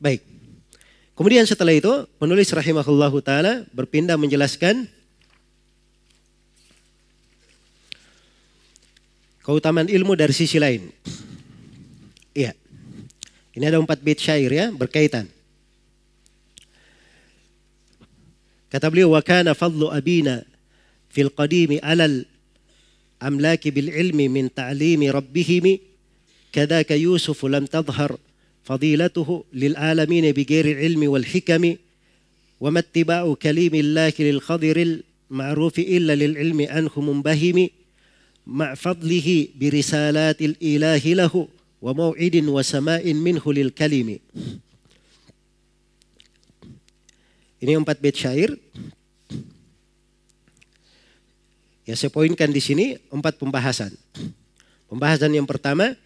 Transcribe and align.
Baik. 0.00 0.24
Kemudian 1.12 1.44
setelah 1.44 1.76
itu 1.76 2.08
penulis 2.16 2.48
rahimahullahu 2.48 3.20
taala 3.20 3.68
berpindah 3.76 4.16
menjelaskan 4.16 4.88
keutamaan 9.44 9.92
ilmu 9.92 10.16
dari 10.16 10.32
sisi 10.32 10.56
lain. 10.56 10.88
Iya. 12.32 12.56
Ini 13.52 13.68
ada 13.68 13.76
empat 13.76 14.00
bait 14.00 14.16
syair 14.16 14.48
ya 14.48 14.72
berkaitan. 14.72 15.28
Kata 18.72 18.88
beliau 18.88 19.12
wa 19.12 19.20
kana 19.20 19.52
fadlu 19.52 19.92
abina 19.92 20.40
fil 21.12 21.28
qadimi 21.28 21.76
alal 21.84 22.24
amlaki 23.20 23.68
bil 23.68 23.92
ilmi 23.92 24.32
min 24.32 24.48
ta'limi 24.48 25.12
rabbihim 25.12 25.76
kadaka 26.48 26.96
Yusuf 26.96 27.44
lam 27.44 27.68
tadhhar 27.68 28.16
فضيلته 28.69 29.45
للعالمين 29.53 30.31
بغير 30.31 30.65
العلم 30.65 31.09
والحكم 31.09 31.75
وما 32.59 32.79
اتباع 32.79 33.33
كليم 33.33 33.75
الله 33.75 34.13
للخضر 34.19 35.01
المعروف 35.31 35.79
إلا 35.79 36.15
للعلم 36.15 36.67
عنه 36.69 36.93
منبهم 36.97 37.69
مع 38.47 38.73
فضله 38.73 39.47
برسالات 39.59 40.41
الإله 40.41 41.03
له 41.13 41.47
وموعد 41.81 42.35
وسماء 42.35 43.13
منه 43.13 43.43
للكلم 43.45 44.19
Ini 47.65 47.81
empat 47.81 47.97
bait 47.97 48.13
syair. 48.13 48.53
Ya 51.87 51.97
saya 51.97 52.13
poinkan 52.13 52.53
di 52.53 52.61
sini 52.61 53.01
empat 53.09 53.41
pembahasan. 53.41 53.89
Pembahasan 54.85 55.33
yang 55.33 55.49
pertama, 55.49 55.97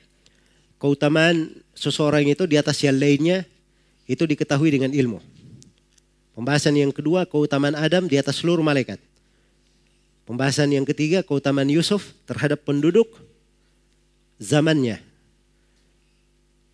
keutamaan 0.80 1.52
seseorang 1.75 2.27
itu 2.27 2.47
di 2.47 2.56
atas 2.56 2.80
yang 2.83 2.97
lainnya 2.97 3.44
itu 4.06 4.25
diketahui 4.25 4.70
dengan 4.72 4.91
ilmu. 4.94 5.19
Pembahasan 6.34 6.75
yang 6.75 6.91
kedua, 6.91 7.27
keutamaan 7.31 7.78
Adam 7.78 8.11
di 8.11 8.19
atas 8.19 8.42
seluruh 8.42 8.62
malaikat. 8.66 8.98
Pembahasan 10.27 10.72
yang 10.75 10.83
ketiga, 10.83 11.22
keutamaan 11.22 11.70
Yusuf 11.70 12.16
terhadap 12.27 12.66
penduduk 12.66 13.06
zamannya. 14.42 14.98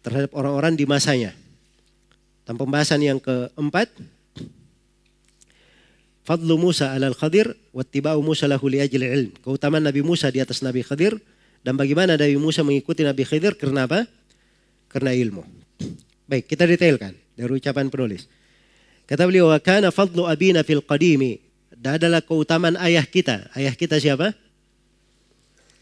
Terhadap 0.01 0.33
orang-orang 0.33 0.81
di 0.81 0.89
masanya. 0.89 1.37
Dan 2.49 2.57
pembahasan 2.57 3.05
yang 3.05 3.21
keempat, 3.21 3.93
Fadlu 6.25 6.57
Musa 6.57 6.95
alal 6.95 7.13
Khadir, 7.13 7.53
wattiba'u 7.77 8.23
Musa 8.25 8.49
lahu 8.49 8.65
liajli 8.71 9.03
ilm. 9.03 9.33
Keutamaan 9.45 9.85
Nabi 9.85 10.01
Musa 10.01 10.33
di 10.33 10.41
atas 10.41 10.65
Nabi 10.65 10.81
Khadir, 10.81 11.21
dan 11.61 11.77
bagaimana 11.77 12.17
Nabi 12.17 12.41
Musa 12.41 12.65
mengikuti 12.65 13.05
Nabi 13.05 13.29
Khidir 13.29 13.59
karena 13.59 13.85
apa? 13.85 14.09
Karena 14.91 15.15
ilmu. 15.15 15.47
Baik, 16.27 16.51
kita 16.51 16.67
detailkan 16.67 17.15
dari 17.39 17.53
ucapan 17.55 17.87
penulis. 17.87 18.27
Kata 19.07 19.23
beliau, 19.27 19.55
"Wa 19.55 19.63
kana 19.63 19.95
fadlu 19.95 20.27
abina 20.27 20.67
fil 20.67 20.83
qadimi." 20.83 21.39
Dan 21.81 21.97
adalah 21.97 22.21
keutamaan 22.21 22.77
ayah 22.77 23.07
kita. 23.07 23.49
Ayah 23.57 23.73
kita 23.73 23.97
siapa? 23.97 24.37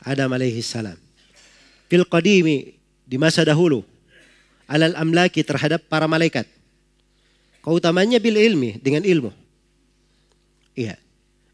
Adam 0.04 0.30
alaihi 0.30 0.62
salam. 0.62 0.94
Fil 1.90 2.06
qadimi 2.06 2.78
di 3.02 3.16
masa 3.18 3.42
dahulu. 3.42 3.82
Alal 4.70 4.94
amlaki 4.94 5.42
terhadap 5.42 5.82
para 5.90 6.06
malaikat. 6.06 6.46
Keutamanya 7.64 8.22
bil 8.22 8.38
ilmi 8.38 8.78
dengan 8.78 9.02
ilmu. 9.02 9.34
Iya. 10.78 10.94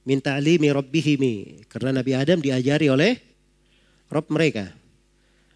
Minta 0.05 0.37
alimi 0.37 0.69
rabbihimi. 0.69 1.65
Karena 1.73 1.97
Nabi 1.97 2.13
Adam 2.13 2.43
diajari 2.45 2.93
oleh 2.93 3.17
Rob 4.13 4.29
mereka. 4.29 4.69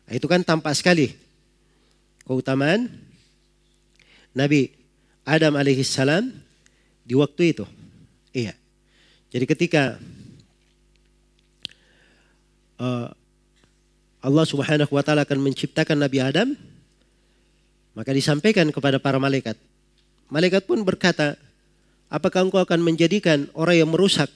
Itu 0.08 0.24
kan 0.24 0.40
tampak 0.40 0.72
sekali 0.72 1.27
keutamaan 2.28 2.92
Nabi 4.36 4.68
Adam 5.24 5.56
alaihissalam 5.56 6.28
di 7.02 7.16
waktu 7.16 7.56
itu. 7.56 7.64
Iya. 8.36 8.52
Jadi 9.32 9.44
ketika 9.48 9.96
uh, 12.76 13.08
Allah 14.20 14.44
subhanahu 14.44 14.92
wa 14.92 15.00
ta'ala 15.00 15.24
akan 15.24 15.40
menciptakan 15.40 15.96
Nabi 15.96 16.20
Adam, 16.20 16.52
maka 17.96 18.12
disampaikan 18.12 18.68
kepada 18.68 19.00
para 19.00 19.16
malaikat. 19.16 19.56
Malaikat 20.28 20.68
pun 20.68 20.84
berkata, 20.84 21.40
apakah 22.12 22.44
engkau 22.44 22.60
akan 22.60 22.84
menjadikan 22.84 23.48
orang 23.56 23.80
yang 23.80 23.90
merusak 23.90 24.28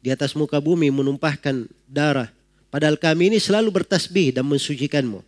di 0.00 0.08
atas 0.08 0.32
muka 0.32 0.60
bumi 0.60 0.88
menumpahkan 0.88 1.68
darah 1.84 2.32
Padahal 2.74 2.98
kami 2.98 3.30
ini 3.30 3.38
selalu 3.38 3.70
bertasbih 3.70 4.34
dan 4.34 4.50
mensucikanmu. 4.50 5.22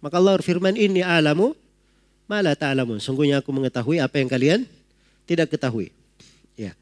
Maka 0.00 0.20
Allah 0.20 0.36
berfirman, 0.38 0.76
ini 0.76 1.02
alamu, 1.02 1.56
malah 2.28 2.54
ta'alamun. 2.54 3.00
Sungguhnya 3.00 3.40
aku 3.40 3.50
mengetahui 3.52 4.02
apa 4.02 4.20
yang 4.20 4.28
kalian 4.28 4.60
tidak 5.24 5.50
ketahui. 5.52 5.90
Ya. 6.54 6.76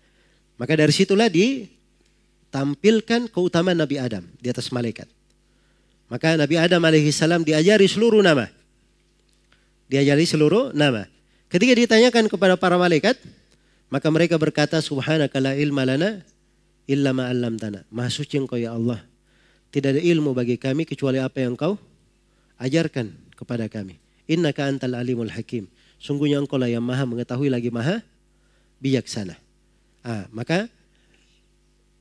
Maka 0.61 0.77
dari 0.77 0.93
situlah 0.93 1.31
ditampilkan 1.31 3.31
keutamaan 3.31 3.79
Nabi 3.79 3.97
Adam 4.01 4.25
di 4.39 4.49
atas 4.51 4.69
malaikat. 4.75 5.09
Maka 6.11 6.37
Nabi 6.37 6.61
Adam 6.61 6.85
alaihissalam 6.85 7.47
diajari 7.47 7.89
seluruh 7.89 8.21
nama. 8.21 8.51
Diajari 9.89 10.29
seluruh 10.29 10.75
nama. 10.77 11.09
Ketika 11.49 11.73
ditanyakan 11.75 12.29
kepada 12.29 12.59
para 12.59 12.77
malaikat, 12.77 13.17
maka 13.89 14.11
mereka 14.11 14.37
berkata, 14.37 14.83
Subhanaka 14.83 15.39
la 15.39 15.55
ilma 15.55 15.87
lana 15.87 16.21
illa 16.85 17.15
ma'allam 17.15 17.57
tanah. 17.57 17.87
Maha 17.89 18.11
suci 18.11 18.43
engkau 18.43 18.59
ya 18.59 18.75
Allah 18.75 19.01
tidak 19.75 19.99
ada 19.99 20.03
ilmu 20.07 20.31
bagi 20.39 20.55
kami 20.55 20.87
kecuali 20.87 21.19
apa 21.19 21.43
yang 21.43 21.59
kau 21.59 21.75
ajarkan 22.59 23.13
kepada 23.35 23.67
kami. 23.67 23.99
Inna 24.31 24.55
ka 24.55 24.69
antal 24.69 24.97
alimul 24.97 25.31
hakim. 25.31 25.69
Sungguhnya 26.01 26.41
engkau 26.41 26.61
lah 26.61 26.69
yang 26.69 26.85
maha 26.85 27.05
mengetahui 27.05 27.49
lagi 27.49 27.69
maha 27.69 28.01
bijaksana. 28.81 29.37
Ah, 30.05 30.29
maka 30.33 30.69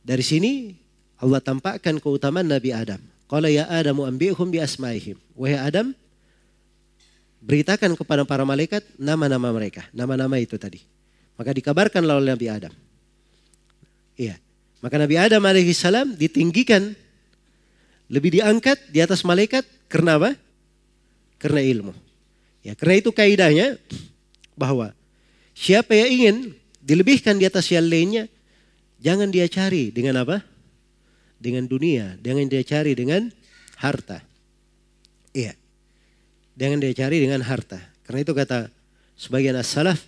dari 0.04 0.24
sini 0.24 0.76
Allah 1.24 1.40
tampakkan 1.40 2.00
keutamaan 2.04 2.48
Nabi 2.48 2.76
Adam. 2.76 3.00
Qala 3.32 3.48
ya 3.48 3.64
Adamu 3.72 4.04
ambi'hum 4.04 4.52
bi 4.52 4.60
asma'ihim. 4.60 5.16
Wahai 5.40 5.56
Adam, 5.56 5.96
beritakan 7.40 7.96
kepada 7.96 8.28
para 8.28 8.44
malaikat 8.44 8.84
nama-nama 9.00 9.52
mereka, 9.56 9.88
nama-nama 9.96 10.36
itu 10.40 10.60
tadi. 10.60 10.84
Maka 11.40 11.56
dikabarkan 11.56 12.04
oleh 12.04 12.36
Nabi 12.36 12.48
Adam. 12.52 12.74
Iya. 14.20 14.36
Maka 14.84 15.00
Nabi 15.00 15.16
Adam 15.16 15.42
alaihissalam 15.48 16.20
ditinggikan 16.20 16.92
lebih 18.12 18.36
diangkat 18.36 18.92
di 18.92 19.00
atas 19.00 19.24
malaikat 19.24 19.64
karena 19.94 20.18
apa? 20.18 20.34
Karena 21.38 21.62
ilmu. 21.62 21.94
Ya, 22.66 22.74
karena 22.74 22.98
itu 22.98 23.14
kaidahnya 23.14 23.78
bahwa 24.58 24.90
siapa 25.54 25.94
yang 25.94 26.10
ingin 26.10 26.36
dilebihkan 26.82 27.38
di 27.38 27.46
atas 27.46 27.70
yang 27.70 27.86
lainnya, 27.86 28.26
jangan 28.98 29.30
dia 29.30 29.46
cari 29.46 29.94
dengan 29.94 30.26
apa? 30.26 30.42
Dengan 31.38 31.70
dunia, 31.70 32.18
jangan 32.26 32.50
dia 32.50 32.66
cari 32.66 32.98
dengan 32.98 33.30
harta. 33.78 34.26
Iya. 35.30 35.54
Jangan 36.58 36.82
dia 36.82 36.94
cari 36.98 37.22
dengan 37.22 37.46
harta. 37.46 37.78
Karena 38.02 38.26
itu 38.26 38.34
kata 38.34 38.74
sebagian 39.14 39.54
as-salaf, 39.62 40.02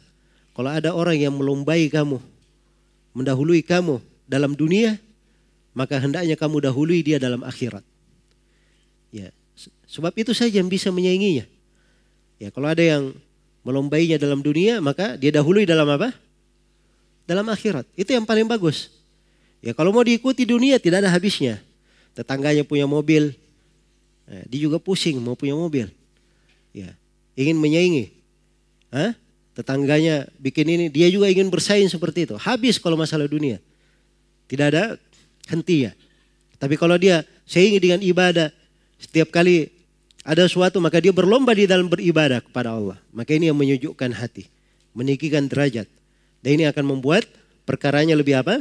kalau 0.58 0.74
ada 0.74 0.98
orang 0.98 1.22
yang 1.22 1.38
melombai 1.38 1.94
kamu, 1.94 2.18
mendahului 3.14 3.62
kamu 3.62 4.02
dalam 4.26 4.58
dunia, 4.58 4.98
maka 5.78 6.02
hendaknya 6.02 6.34
kamu 6.34 6.66
dahului 6.66 7.06
dia 7.06 7.22
dalam 7.22 7.46
akhirat. 7.46 7.86
Ya, 9.96 10.04
sebab 10.04 10.12
itu 10.20 10.36
saja 10.36 10.60
yang 10.60 10.68
bisa 10.68 10.92
menyainginya. 10.92 11.48
Ya, 12.36 12.52
kalau 12.52 12.68
ada 12.68 12.84
yang 12.84 13.16
melombainya 13.64 14.20
dalam 14.20 14.44
dunia, 14.44 14.84
maka 14.84 15.16
dia 15.16 15.32
dahului 15.32 15.64
dalam 15.64 15.88
apa? 15.88 16.12
Dalam 17.24 17.48
akhirat. 17.48 17.88
Itu 17.96 18.12
yang 18.12 18.28
paling 18.28 18.44
bagus. 18.44 18.92
Ya, 19.64 19.72
kalau 19.72 19.96
mau 19.96 20.04
diikuti 20.04 20.44
dunia 20.44 20.84
tidak 20.84 21.00
ada 21.00 21.08
habisnya. 21.16 21.64
Tetangganya 22.12 22.68
punya 22.68 22.84
mobil, 22.84 23.32
ya, 24.28 24.44
dia 24.52 24.60
juga 24.68 24.84
pusing 24.84 25.16
mau 25.24 25.40
punya 25.40 25.56
mobil. 25.56 25.88
Ya, 26.76 26.92
ingin 27.40 27.56
menyaingi. 27.56 28.12
Hah? 28.92 29.16
Tetangganya 29.56 30.28
bikin 30.44 30.68
ini, 30.68 30.86
dia 30.92 31.08
juga 31.08 31.32
ingin 31.32 31.48
bersaing 31.48 31.88
seperti 31.88 32.28
itu. 32.28 32.36
Habis 32.36 32.84
kalau 32.84 33.00
masalah 33.00 33.32
dunia. 33.32 33.64
Tidak 34.52 34.66
ada 34.76 35.00
hentinya. 35.48 35.96
Tapi 36.60 36.76
kalau 36.76 37.00
dia 37.00 37.24
seiring 37.48 37.80
dengan 37.80 38.00
ibadah, 38.04 38.52
setiap 39.00 39.32
kali 39.32 39.72
ada 40.26 40.50
suatu 40.50 40.82
maka 40.82 40.98
dia 40.98 41.14
berlomba 41.14 41.54
di 41.54 41.70
dalam 41.70 41.86
beribadah 41.86 42.42
kepada 42.42 42.74
Allah. 42.74 42.98
Maka 43.14 43.38
ini 43.38 43.46
yang 43.54 43.58
menyejukkan 43.62 44.10
hati, 44.10 44.50
meninggikan 44.98 45.46
derajat. 45.46 45.86
Dan 46.42 46.58
ini 46.58 46.66
akan 46.66 46.98
membuat 46.98 47.30
perkaranya 47.62 48.18
lebih 48.18 48.42
apa? 48.42 48.58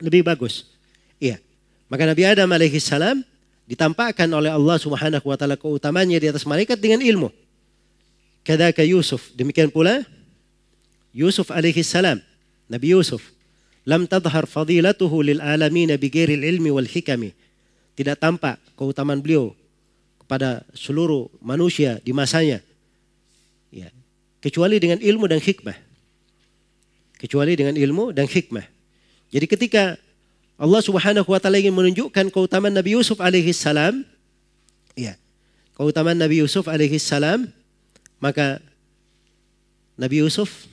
Lebih 0.00 0.24
bagus. 0.24 0.64
Iya. 1.20 1.36
Maka 1.92 2.08
Nabi 2.08 2.24
Adam 2.24 2.48
alaihi 2.48 2.80
salam 2.80 3.20
ditampakkan 3.68 4.24
oleh 4.32 4.48
Allah 4.48 4.80
Subhanahu 4.80 5.28
wa 5.28 5.36
taala 5.36 5.60
keutamanya 5.60 6.16
di 6.16 6.32
atas 6.32 6.48
malaikat 6.48 6.80
dengan 6.80 7.04
ilmu. 7.04 7.28
Kadaka 8.40 8.80
Yusuf. 8.88 9.36
Demikian 9.36 9.68
pula 9.68 10.00
Yusuf 11.12 11.52
alaihi 11.52 11.84
salam, 11.84 12.24
Nabi 12.72 12.96
Yusuf 12.96 13.20
lam 13.84 14.08
tadhhar 14.08 14.48
fadilatuhu 14.48 15.20
lil 15.20 15.40
alamin 15.44 15.92
bighairil 16.00 16.40
ilmi 16.40 16.72
wal 16.72 16.88
hikami. 16.88 17.36
Tidak 18.00 18.16
tampak 18.16 18.56
keutamaan 18.80 19.20
beliau 19.20 19.52
kepada 20.24 20.64
seluruh 20.72 21.28
manusia 21.44 22.00
di 22.00 22.16
masanya. 22.16 22.64
Ya. 23.68 23.92
kecuali 24.44 24.76
dengan 24.80 25.00
ilmu 25.00 25.24
dan 25.28 25.40
hikmah. 25.40 25.76
Kecuali 27.20 27.56
dengan 27.56 27.76
ilmu 27.76 28.12
dan 28.12 28.28
hikmah. 28.28 28.64
Jadi 29.32 29.46
ketika 29.48 29.96
Allah 30.60 30.80
Subhanahu 30.84 31.26
wa 31.26 31.40
taala 31.40 31.58
ingin 31.58 31.72
menunjukkan 31.72 32.28
keutamaan 32.30 32.76
Nabi 32.76 32.94
Yusuf 32.94 33.18
alaihi 33.18 33.56
salam, 33.56 34.04
ya. 34.94 35.16
Keutamaan 35.74 36.20
Nabi 36.20 36.38
Yusuf 36.38 36.70
alaihi 36.70 37.02
salam, 37.02 37.50
maka 38.22 38.62
Nabi 39.98 40.22
Yusuf 40.22 40.70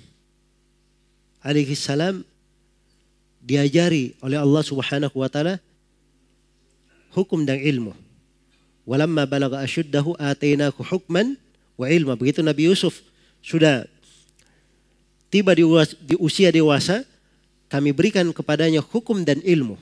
alaihi 1.42 1.74
salam 1.74 2.21
diajari 3.42 4.13
oleh 4.21 4.38
Allah 4.38 4.62
Subhanahu 4.62 5.15
wa 5.18 5.31
taala 5.31 5.57
hukum 7.18 7.42
dan 7.48 7.57
ilmu. 7.57 7.98
Walamma 8.91 9.23
balagha 9.23 9.63
asyuddahu 9.63 10.19
atainahu 10.19 10.83
hukman 10.83 11.39
wa 11.79 11.88
ilma. 11.88 12.19
Begitu 12.19 12.43
Nabi 12.43 12.67
Yusuf 12.67 12.99
sudah 13.39 13.88
tiba 15.31 15.55
di, 15.55 15.63
usia 16.19 16.51
dewasa, 16.51 17.07
kami 17.71 17.95
berikan 17.95 18.27
kepadanya 18.35 18.83
hukum 18.83 19.23
dan 19.23 19.39
ilmu. 19.47 19.79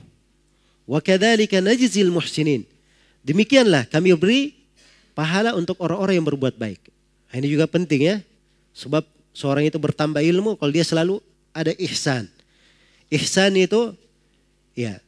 Wa 0.86 1.02
kadzalika 1.02 1.58
najzil 1.58 2.06
muhsinin. 2.14 2.62
Demikianlah 3.26 3.90
kami 3.90 4.14
beri 4.14 4.54
pahala 5.18 5.58
untuk 5.58 5.82
orang-orang 5.82 6.22
yang 6.22 6.26
berbuat 6.30 6.54
baik. 6.54 6.78
Nah, 7.34 7.42
ini 7.42 7.50
juga 7.50 7.66
penting 7.66 8.06
ya. 8.06 8.16
Sebab 8.78 9.02
seorang 9.34 9.66
itu 9.66 9.74
bertambah 9.82 10.22
ilmu 10.22 10.54
kalau 10.54 10.70
dia 10.70 10.86
selalu 10.86 11.18
ada 11.50 11.74
ihsan. 11.82 12.30
Ihsan 13.10 13.58
itu 13.58 13.90
ya 14.78 15.02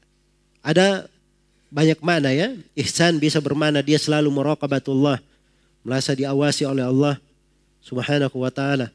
ada 0.58 1.06
banyak 1.72 1.96
makna 2.04 2.36
ya. 2.36 2.52
Ihsan 2.76 3.16
bisa 3.16 3.40
bermakna 3.40 3.80
dia 3.80 3.96
selalu 3.96 4.28
muraqabatullah, 4.28 5.24
merasa 5.80 6.12
diawasi 6.12 6.68
oleh 6.68 6.84
Allah 6.84 7.16
Subhanahu 7.80 8.36
wa 8.36 8.52
taala. 8.52 8.92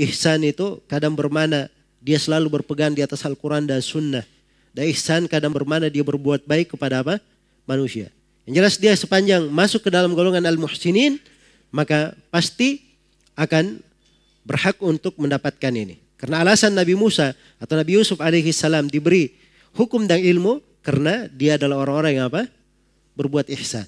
Ihsan 0.00 0.40
itu 0.48 0.80
kadang 0.88 1.12
bermakna 1.12 1.68
dia 2.00 2.16
selalu 2.16 2.48
berpegang 2.60 2.96
di 2.96 3.04
atas 3.04 3.20
Al-Quran 3.28 3.68
dan 3.68 3.84
Sunnah. 3.84 4.24
Dan 4.72 4.88
ihsan 4.88 5.28
kadang 5.28 5.52
bermakna 5.52 5.92
dia 5.92 6.00
berbuat 6.00 6.48
baik 6.48 6.72
kepada 6.72 7.04
apa? 7.04 7.20
Manusia. 7.68 8.08
Yang 8.48 8.54
jelas 8.56 8.74
dia 8.80 8.92
sepanjang 8.96 9.52
masuk 9.52 9.84
ke 9.84 9.90
dalam 9.92 10.16
golongan 10.16 10.48
al-muhsinin, 10.48 11.20
maka 11.68 12.16
pasti 12.32 12.80
akan 13.36 13.84
berhak 14.48 14.80
untuk 14.80 15.20
mendapatkan 15.20 15.70
ini. 15.74 16.00
Karena 16.16 16.40
alasan 16.40 16.72
Nabi 16.72 16.96
Musa 16.96 17.36
atau 17.60 17.76
Nabi 17.76 18.00
Yusuf 18.00 18.20
alaihi 18.24 18.52
salam 18.56 18.88
diberi 18.88 19.36
hukum 19.76 20.08
dan 20.08 20.20
ilmu 20.20 20.69
karena 20.80 21.28
dia 21.28 21.60
adalah 21.60 21.84
orang-orang 21.84 22.12
yang 22.20 22.26
apa? 22.32 22.48
Berbuat 23.16 23.52
ihsan. 23.52 23.84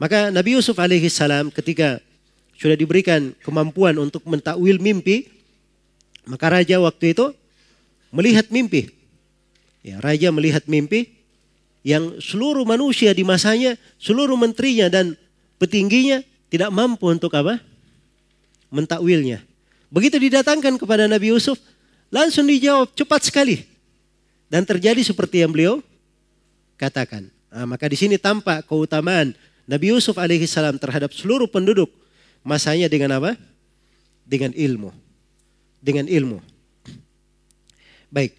Maka 0.00 0.32
Nabi 0.32 0.58
Yusuf 0.58 0.74
alaihi 0.80 1.06
salam 1.12 1.52
ketika 1.52 2.02
sudah 2.56 2.74
diberikan 2.74 3.36
kemampuan 3.44 3.94
untuk 4.00 4.24
mentakwil 4.26 4.80
mimpi, 4.80 5.28
maka 6.26 6.58
raja 6.58 6.78
waktu 6.80 7.14
itu 7.14 7.30
melihat 8.10 8.48
mimpi. 8.48 8.90
Ya, 9.82 9.98
raja 9.98 10.30
melihat 10.30 10.64
mimpi 10.70 11.10
yang 11.82 12.22
seluruh 12.22 12.62
manusia 12.62 13.10
di 13.10 13.26
masanya, 13.26 13.74
seluruh 13.98 14.38
menterinya 14.38 14.86
dan 14.86 15.18
petingginya 15.58 16.22
tidak 16.46 16.70
mampu 16.70 17.10
untuk 17.10 17.34
apa? 17.34 17.58
Mentakwilnya. 18.70 19.42
Begitu 19.92 20.16
didatangkan 20.16 20.80
kepada 20.80 21.04
Nabi 21.10 21.34
Yusuf, 21.34 21.58
langsung 22.08 22.48
dijawab 22.48 22.94
cepat 22.94 23.28
sekali. 23.28 23.66
Dan 24.48 24.62
terjadi 24.68 25.00
seperti 25.02 25.42
yang 25.42 25.50
beliau 25.50 25.82
katakan. 26.82 27.30
Nah, 27.54 27.62
maka 27.70 27.86
di 27.86 27.94
sini 27.94 28.18
tampak 28.18 28.66
keutamaan 28.66 29.38
Nabi 29.70 29.94
Yusuf 29.94 30.18
alaihissalam 30.18 30.82
terhadap 30.82 31.14
seluruh 31.14 31.46
penduduk 31.46 31.86
masanya 32.42 32.90
dengan 32.90 33.22
apa? 33.22 33.38
Dengan 34.26 34.50
ilmu. 34.50 34.90
Dengan 35.78 36.10
ilmu. 36.10 36.42
Baik. 38.10 38.34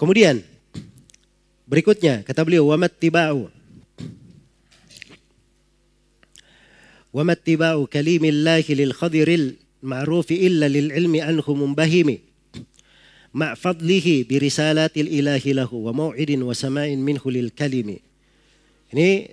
Kemudian 0.00 0.42
berikutnya 1.68 2.26
kata 2.26 2.42
beliau 2.42 2.66
wa 2.66 2.74
mattiba'u 2.74 3.46
wa 7.14 7.22
mattiba'u 7.22 7.86
kalimillahi 7.86 8.72
lil 8.74 8.90
khadiril 8.90 9.61
ma'ruf 9.82 10.30
illa 10.30 10.70
lil 10.70 10.94
ilmi 10.94 11.18
anhu 11.20 11.52
mumbahimi 11.58 12.32
ma 13.32 13.56
fadlihi 13.56 14.28
bi 14.28 14.36
risalatil 14.38 15.08
ilahi 15.08 15.56
lahu 15.56 15.88
wa 15.88 15.92
mau'idin 15.92 16.40
wa 16.44 16.52
sama'in 16.52 17.00
minhu 17.00 17.32
lil 17.32 17.48
kalimi. 17.50 17.98
Ini 18.92 19.32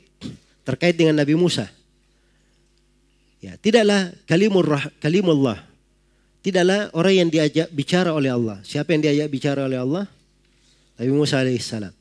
terkait 0.63 0.95
dengan 0.95 1.19
Nabi 1.19 1.35
Musa. 1.35 1.67
Ya, 3.43 3.55
tidaklah 3.59 4.11
kalimur 4.27 4.67
rah, 4.67 4.87
kalimullah. 5.03 5.59
Tidaklah 6.39 6.95
orang 6.95 7.27
yang 7.27 7.29
diajak 7.31 7.67
bicara 7.75 8.15
oleh 8.15 8.31
Allah. 8.31 8.63
Siapa 8.63 8.95
yang 8.95 9.03
diajak 9.03 9.27
bicara 9.27 9.67
oleh 9.67 9.79
Allah? 9.79 10.07
Nabi 10.95 11.11
Musa 11.11 11.43
alaihissalam. 11.43 11.91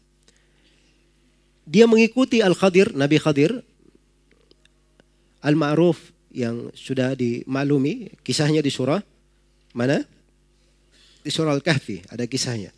Dia 1.68 1.84
mengikuti 1.90 2.40
Al-Khadir, 2.40 2.94
Nabi 2.94 3.18
Khadir, 3.18 3.60
Al-Ma'ruf 5.42 6.14
yang 6.32 6.68
sudah 6.76 7.16
dimaklumi 7.16 8.12
kisahnya 8.20 8.60
di 8.60 8.68
surah 8.68 9.00
mana? 9.72 10.04
Di 11.24 11.30
surah 11.32 11.52
Al-Kahfi 11.56 12.08
ada 12.08 12.24
kisahnya. 12.24 12.72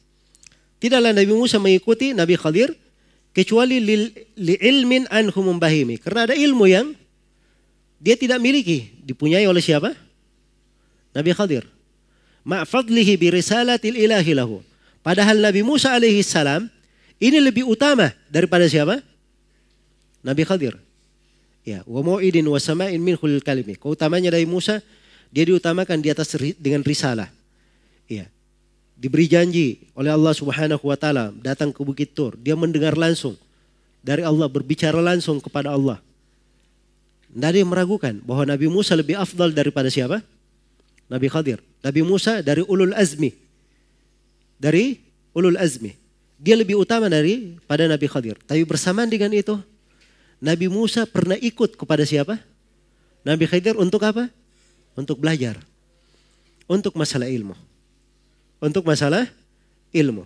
Tidaklah 0.81 1.13
Nabi 1.13 1.33
Musa 1.37 1.61
mengikuti 1.61 2.17
Nabi 2.17 2.41
Khadir 2.41 2.73
kecuali 3.37 3.79
li, 3.79 4.11
ilmin 4.59 5.07
anhu 5.13 5.41
membahimi. 5.45 6.01
Karena 6.01 6.31
ada 6.31 6.35
ilmu 6.35 6.65
yang 6.67 6.97
dia 8.01 8.17
tidak 8.17 8.41
miliki, 8.41 8.89
dipunyai 9.05 9.45
oleh 9.45 9.61
siapa? 9.61 9.93
Nabi 11.13 11.31
Khadir. 11.37 11.69
Ma'fadlihi 12.49 13.21
bi 13.21 13.29
risalatil 13.29 14.01
ilahi 14.01 14.33
lahu. 14.33 14.65
Padahal 15.05 15.37
Nabi 15.41 15.61
Musa 15.61 15.93
alaihi 15.93 16.25
salam 16.25 16.73
ini 17.21 17.37
lebih 17.37 17.69
utama 17.69 18.09
daripada 18.33 18.65
siapa? 18.65 19.05
Nabi 20.25 20.43
Khadir. 20.49 20.81
Ya, 21.61 21.85
wa 21.85 22.01
mu'idin 22.01 22.47
wa 22.49 22.57
sama'in 22.57 23.01
min 23.01 23.15
khulil 23.21 23.45
kalimi. 23.45 23.77
Keutamanya 23.77 24.33
dari 24.33 24.49
Musa, 24.49 24.81
dia 25.29 25.45
diutamakan 25.45 26.01
di 26.01 26.09
atas 26.09 26.33
dengan 26.57 26.81
risalah. 26.81 27.29
Ya. 28.09 28.27
Diberi 29.01 29.29
janji 29.29 29.89
oleh 29.97 30.13
Allah 30.13 30.37
Subhanahu 30.37 30.85
wa 30.85 30.97
taala 30.97 31.33
datang 31.41 31.73
ke 31.73 31.81
Bukit 31.81 32.13
Tur, 32.13 32.37
dia 32.37 32.53
mendengar 32.53 32.97
langsung 32.97 33.37
dari 34.05 34.25
Allah 34.25 34.49
berbicara 34.49 35.01
langsung 35.01 35.41
kepada 35.41 35.73
Allah. 35.73 36.01
Tidak 37.31 37.47
ada 37.47 37.61
meragukan 37.63 38.19
bahwa 38.27 38.43
Nabi 38.43 38.67
Musa 38.67 38.99
lebih 38.99 39.15
afdal 39.15 39.55
daripada 39.55 39.87
siapa? 39.87 40.19
Nabi 41.07 41.31
Khadir. 41.31 41.63
Nabi 41.81 42.01
Musa 42.03 42.43
dari 42.43 42.67
ulul 42.67 42.91
azmi. 42.91 43.31
Dari 44.59 44.99
ulul 45.33 45.55
azmi. 45.55 45.95
Dia 46.41 46.59
lebih 46.59 46.81
utama 46.81 47.07
dari 47.07 47.55
pada 47.71 47.87
Nabi 47.87 48.11
Khadir. 48.11 48.35
Tapi 48.43 48.67
bersamaan 48.67 49.07
dengan 49.07 49.31
itu, 49.31 49.55
Nabi 50.41 50.73
Musa 50.73 51.05
pernah 51.05 51.37
ikut 51.37 51.77
kepada 51.77 52.03
siapa? 52.09 52.41
Nabi 53.21 53.45
Khidir 53.45 53.77
untuk 53.77 54.01
apa? 54.09 54.33
Untuk 54.97 55.21
belajar. 55.21 55.61
Untuk 56.65 56.97
masalah 56.97 57.29
ilmu. 57.29 57.53
Untuk 58.57 58.89
masalah 58.89 59.29
ilmu. 59.93 60.25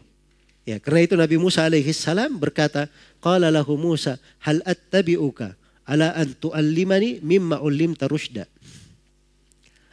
Ya, 0.64 0.80
karena 0.80 1.00
itu 1.04 1.14
Nabi 1.18 1.36
Musa 1.36 1.66
alaihi 1.66 1.92
salam 1.92 2.40
berkata, 2.40 2.88
"Qala 3.20 3.52
lahu 3.52 3.76
Musa, 3.76 4.16
hal 4.40 4.64
attabi'uka 4.64 5.52
ala 5.84 6.14
an 6.16 6.32
tu'allimani 6.32 7.20
mimma 7.20 7.60
ullimta 7.60 8.08
rusyda?" 8.08 8.48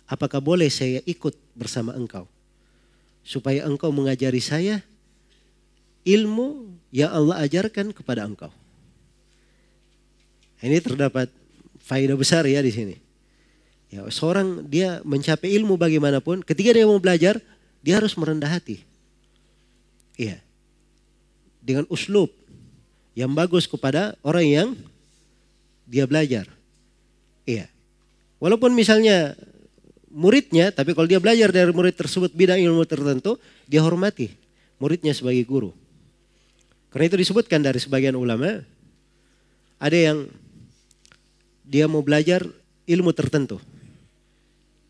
Apakah 0.08 0.40
boleh 0.40 0.72
saya 0.72 1.04
ikut 1.04 1.36
bersama 1.56 1.92
engkau 1.98 2.28
supaya 3.24 3.68
engkau 3.68 3.92
mengajari 3.92 4.40
saya 4.40 4.84
ilmu 6.08 6.72
yang 6.92 7.12
Allah 7.12 7.44
ajarkan 7.44 7.92
kepada 7.92 8.24
engkau? 8.24 8.52
Ini 10.62 10.78
terdapat 10.80 11.28
faedah 11.82 12.14
besar 12.14 12.46
ya 12.46 12.62
di 12.62 12.70
sini. 12.70 12.96
Ya, 13.92 14.08
seorang 14.08 14.64
dia 14.70 15.04
mencapai 15.04 15.52
ilmu 15.60 15.76
bagaimanapun, 15.76 16.46
ketika 16.48 16.72
dia 16.72 16.88
mau 16.88 17.02
belajar, 17.02 17.42
dia 17.84 18.00
harus 18.00 18.16
merendah 18.16 18.48
hati. 18.48 18.86
Iya. 20.16 20.40
Dengan 21.60 21.84
uslub 21.92 22.32
yang 23.18 23.36
bagus 23.36 23.68
kepada 23.68 24.16
orang 24.24 24.46
yang 24.48 24.70
dia 25.84 26.08
belajar. 26.08 26.48
Iya. 27.44 27.68
Walaupun 28.40 28.72
misalnya 28.72 29.36
muridnya, 30.08 30.72
tapi 30.72 30.96
kalau 30.96 31.10
dia 31.10 31.20
belajar 31.20 31.52
dari 31.52 31.76
murid 31.76 32.00
tersebut 32.00 32.32
bidang 32.32 32.64
ilmu 32.64 32.88
tertentu, 32.88 33.36
dia 33.68 33.84
hormati 33.84 34.32
muridnya 34.82 35.14
sebagai 35.14 35.44
guru. 35.44 35.76
Karena 36.90 37.12
itu 37.12 37.18
disebutkan 37.22 37.62
dari 37.62 37.78
sebagian 37.78 38.16
ulama, 38.18 38.64
ada 39.78 39.98
yang 39.98 40.32
dia 41.72 41.88
mau 41.88 42.04
belajar 42.04 42.44
ilmu 42.84 43.16
tertentu. 43.16 43.64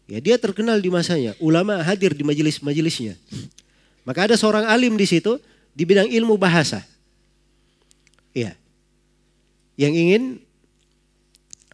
Ya, 0.10 0.18
dia 0.18 0.36
terkenal 0.42 0.82
di 0.82 0.90
masanya, 0.90 1.38
ulama 1.38 1.78
hadir 1.86 2.18
di 2.18 2.26
majelis-majelisnya. 2.26 3.14
Maka 4.02 4.26
ada 4.26 4.36
seorang 4.36 4.66
alim 4.66 4.98
di 4.98 5.06
situ 5.06 5.38
di 5.78 5.86
bidang 5.86 6.10
ilmu 6.10 6.42
bahasa. 6.42 6.82
Ya. 8.34 8.58
Yang 9.78 9.94
ingin 9.94 10.24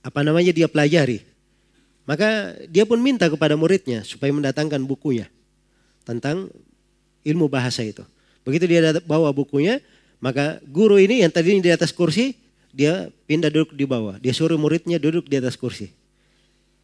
apa 0.04 0.28
namanya 0.28 0.52
dia 0.52 0.68
pelajari. 0.68 1.24
Maka 2.04 2.56
dia 2.68 2.84
pun 2.84 3.00
minta 3.00 3.32
kepada 3.32 3.56
muridnya 3.56 4.04
supaya 4.04 4.32
mendatangkan 4.36 4.84
bukunya 4.84 5.32
tentang 6.04 6.52
ilmu 7.24 7.48
bahasa 7.48 7.84
itu. 7.84 8.04
Begitu 8.48 8.64
dia 8.64 8.96
bawa 9.04 9.32
bukunya, 9.36 9.84
maka 10.24 10.60
guru 10.68 10.96
ini 11.00 11.20
yang 11.24 11.32
tadi 11.32 11.60
di 11.60 11.72
atas 11.72 11.92
kursi, 11.92 12.38
dia 12.77 13.10
pindah 13.25 13.50
duduk 13.50 13.74
di 13.74 13.89
bawah. 13.89 14.22
Dia 14.22 14.38
suruh 14.38 14.62
muridnya 14.62 15.01
duduk 15.01 15.25
di 15.25 15.41
atas 15.41 15.57
kursi. 15.57 15.89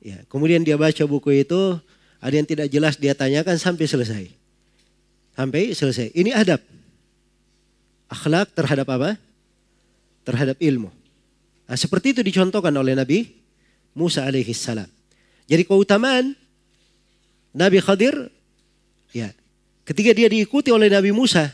Ya, 0.01 0.25
kemudian 0.25 0.65
dia 0.65 0.73
baca 0.73 1.05
buku 1.05 1.45
itu, 1.45 1.77
ada 2.17 2.33
yang 2.33 2.49
tidak 2.49 2.65
jelas 2.73 2.97
dia 2.97 3.13
tanyakan 3.13 3.61
sampai 3.61 3.85
selesai. 3.85 4.25
Sampai 5.37 5.77
selesai. 5.77 6.09
Ini 6.17 6.33
adab. 6.33 6.65
Akhlak 8.09 8.49
terhadap 8.57 8.89
apa? 8.89 9.21
Terhadap 10.25 10.57
ilmu. 10.57 10.89
Nah, 11.69 11.77
seperti 11.77 12.17
itu 12.17 12.25
dicontohkan 12.25 12.73
oleh 12.73 12.97
Nabi 12.97 13.29
Musa 13.93 14.25
alaihi 14.25 14.51
salam. 14.57 14.89
Jadi 15.45 15.61
keutamaan 15.69 16.33
Nabi 17.53 17.77
Khadir 17.77 18.33
ya 19.13 19.29
ketika 19.85 20.09
dia 20.17 20.25
diikuti 20.25 20.73
oleh 20.73 20.89
Nabi 20.89 21.13
Musa 21.13 21.53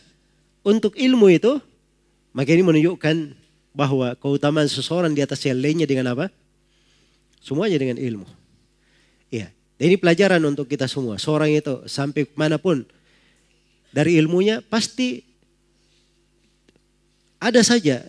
untuk 0.64 0.96
ilmu 0.96 1.28
itu 1.28 1.60
maka 2.32 2.56
ini 2.56 2.64
menunjukkan 2.64 3.36
bahwa 3.74 4.18
keutamaan 4.18 4.68
seseorang 4.68 5.14
di 5.14 5.22
atas 5.22 5.46
yang 5.46 5.58
lainnya 5.60 5.86
dengan 5.86 6.12
apa? 6.12 6.34
Semuanya 7.40 7.80
dengan 7.80 7.98
ilmu. 7.98 8.28
Iya. 9.30 9.54
ini 9.80 9.96
pelajaran 9.96 10.42
untuk 10.44 10.68
kita 10.68 10.90
semua. 10.90 11.16
Seorang 11.22 11.54
itu 11.56 11.86
sampai 11.88 12.28
mana 12.36 12.60
pun 12.60 12.84
dari 13.96 14.20
ilmunya 14.20 14.60
pasti 14.60 15.24
ada 17.40 17.64
saja 17.64 18.04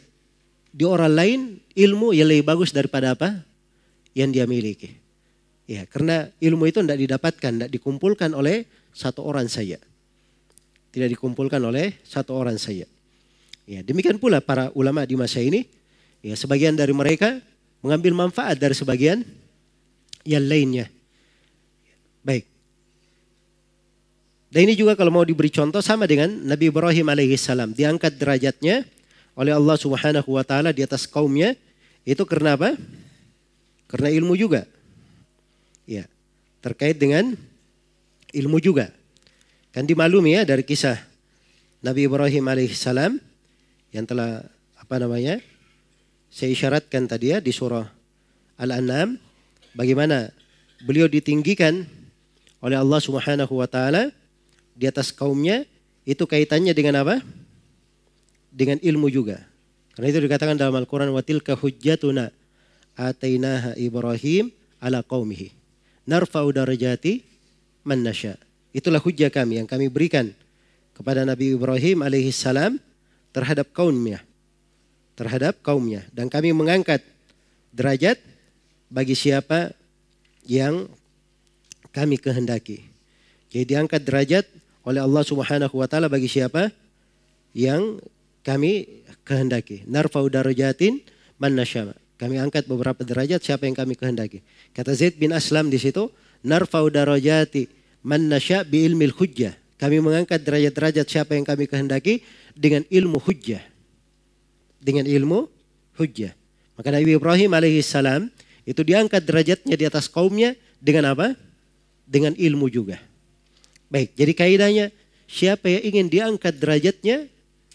di 0.75 0.83
orang 0.83 1.13
lain 1.15 1.41
ilmu 1.79 2.11
yang 2.11 2.27
lebih 2.27 2.43
bagus 2.47 2.75
daripada 2.75 3.15
apa 3.15 3.47
yang 4.13 4.35
dia 4.35 4.45
miliki. 4.51 4.99
Ya, 5.71 5.87
karena 5.87 6.27
ilmu 6.43 6.67
itu 6.67 6.83
tidak 6.83 6.99
didapatkan, 6.99 7.53
tidak 7.55 7.71
dikumpulkan 7.71 8.35
oleh 8.35 8.67
satu 8.91 9.23
orang 9.23 9.47
saja. 9.47 9.79
Tidak 10.91 11.07
dikumpulkan 11.15 11.63
oleh 11.63 12.03
satu 12.03 12.35
orang 12.35 12.59
saja. 12.59 12.91
Ya, 13.71 13.87
demikian 13.87 14.19
pula 14.19 14.43
para 14.43 14.75
ulama 14.75 15.07
di 15.07 15.15
masa 15.15 15.39
ini, 15.39 15.71
ya 16.27 16.35
sebagian 16.35 16.75
dari 16.75 16.91
mereka 16.91 17.39
mengambil 17.79 18.27
manfaat 18.27 18.59
dari 18.59 18.75
sebagian 18.75 19.23
yang 20.27 20.43
lainnya. 20.43 20.91
Baik. 22.27 22.51
Dan 24.51 24.67
ini 24.67 24.75
juga 24.75 24.99
kalau 24.99 25.15
mau 25.15 25.23
diberi 25.23 25.55
contoh 25.55 25.79
sama 25.79 26.11
dengan 26.11 26.27
Nabi 26.43 26.67
Ibrahim 26.67 27.15
alaihissalam. 27.15 27.71
Diangkat 27.71 28.19
derajatnya 28.19 28.83
oleh 29.39 29.55
Allah 29.55 29.79
subhanahu 29.79 30.35
wa 30.35 30.43
ta'ala 30.43 30.75
di 30.75 30.83
atas 30.83 31.07
kaumnya. 31.07 31.55
Itu 32.03 32.27
karena 32.27 32.59
apa? 32.59 32.75
Karena 33.87 34.11
ilmu 34.11 34.35
juga. 34.35 34.67
Ya, 35.87 36.11
terkait 36.59 36.99
dengan 36.99 37.39
ilmu 38.35 38.59
juga. 38.59 38.91
Kan 39.71 39.87
dimaklumi 39.87 40.35
ya 40.35 40.43
dari 40.43 40.67
kisah 40.67 40.99
Nabi 41.87 42.11
Ibrahim 42.11 42.51
alaihissalam 42.51 43.30
yang 43.91 44.07
telah 44.07 44.43
apa 44.79 44.97
namanya 44.99 45.39
saya 46.31 46.55
isyaratkan 46.55 47.11
tadi 47.11 47.35
ya 47.35 47.39
di 47.43 47.51
surah 47.51 47.87
Al-An'am 48.61 49.19
bagaimana 49.75 50.31
beliau 50.85 51.11
ditinggikan 51.11 51.85
oleh 52.61 52.77
Allah 52.77 53.01
Subhanahu 53.03 53.59
wa 53.59 53.67
taala 53.67 54.13
di 54.77 54.87
atas 54.87 55.11
kaumnya 55.11 55.67
itu 56.09 56.25
kaitannya 56.25 56.73
dengan 56.73 57.05
apa? 57.05 57.21
Dengan 58.51 58.81
ilmu 58.81 59.13
juga. 59.13 59.41
Karena 59.95 60.07
itu 60.11 60.21
dikatakan 60.25 60.57
dalam 60.57 60.75
Al-Qur'an 60.77 61.11
wa 61.13 61.21
tilka 61.21 61.57
hujjatuna 61.57 62.33
atainaha 62.97 63.77
Ibrahim 63.77 64.53
ala 64.81 65.05
qaumihi 65.05 65.61
narfa'u 66.09 66.51
darajati 66.51 67.23
man 67.87 68.03
nasya. 68.03 68.35
Itulah 68.75 68.99
hujah 69.03 69.31
kami 69.31 69.63
yang 69.63 69.69
kami 69.71 69.87
berikan 69.87 70.31
kepada 70.95 71.23
Nabi 71.23 71.55
Ibrahim 71.55 72.03
alaihi 72.03 72.35
salam 72.35 72.79
terhadap 73.31 73.71
kaumnya. 73.75 74.23
Terhadap 75.19 75.61
kaumnya. 75.61 76.07
Dan 76.15 76.31
kami 76.31 76.55
mengangkat 76.55 77.03
derajat 77.71 78.19
bagi 78.91 79.15
siapa 79.15 79.75
yang 80.47 80.91
kami 81.95 82.19
kehendaki. 82.19 82.83
Jadi 83.51 83.65
diangkat 83.75 84.03
derajat 84.07 84.47
oleh 84.87 85.03
Allah 85.03 85.23
Subhanahu 85.27 85.75
wa 85.75 85.87
taala 85.91 86.07
bagi 86.07 86.31
siapa 86.31 86.71
yang 87.55 87.99
kami 88.47 89.05
kehendaki. 89.27 89.85
Narfa'u 89.87 90.31
darajatin 90.31 91.03
man 91.37 91.59
nasya. 91.59 91.93
Kami 92.21 92.37
angkat 92.37 92.69
beberapa 92.69 93.01
derajat 93.01 93.41
siapa 93.41 93.65
yang 93.65 93.77
kami 93.77 93.97
kehendaki. 93.97 94.45
Kata 94.77 94.93
Zaid 94.93 95.17
bin 95.17 95.33
Aslam 95.33 95.73
di 95.73 95.81
situ, 95.81 96.13
narfa'u 96.45 96.93
darajati 96.93 97.67
man 98.05 98.29
nasya 98.29 98.65
bi 98.65 98.85
ilmil 98.87 99.13
hujjah. 99.17 99.57
Kami 99.81 99.97
mengangkat 100.05 100.45
derajat-derajat 100.45 101.07
siapa 101.09 101.33
yang 101.41 101.49
kami 101.49 101.65
kehendaki 101.65 102.21
dengan 102.57 102.87
ilmu 102.89 103.19
hujjah. 103.21 103.63
Dengan 104.81 105.05
ilmu 105.05 105.47
hujjah. 106.01 106.33
Maka 106.79 106.89
Nabi 106.95 107.17
Ibrahim 107.17 107.51
alaihissalam 107.53 108.33
itu 108.65 108.81
diangkat 108.81 109.21
derajatnya 109.25 109.77
di 109.77 109.85
atas 109.85 110.09
kaumnya 110.09 110.57
dengan 110.81 111.13
apa? 111.13 111.37
Dengan 112.09 112.33
ilmu 112.35 112.73
juga. 112.73 112.97
Baik, 113.91 114.15
jadi 114.15 114.33
kaidahnya 114.33 114.87
siapa 115.27 115.67
yang 115.67 115.83
ingin 115.83 116.07
diangkat 116.09 116.57
derajatnya, 116.57 117.27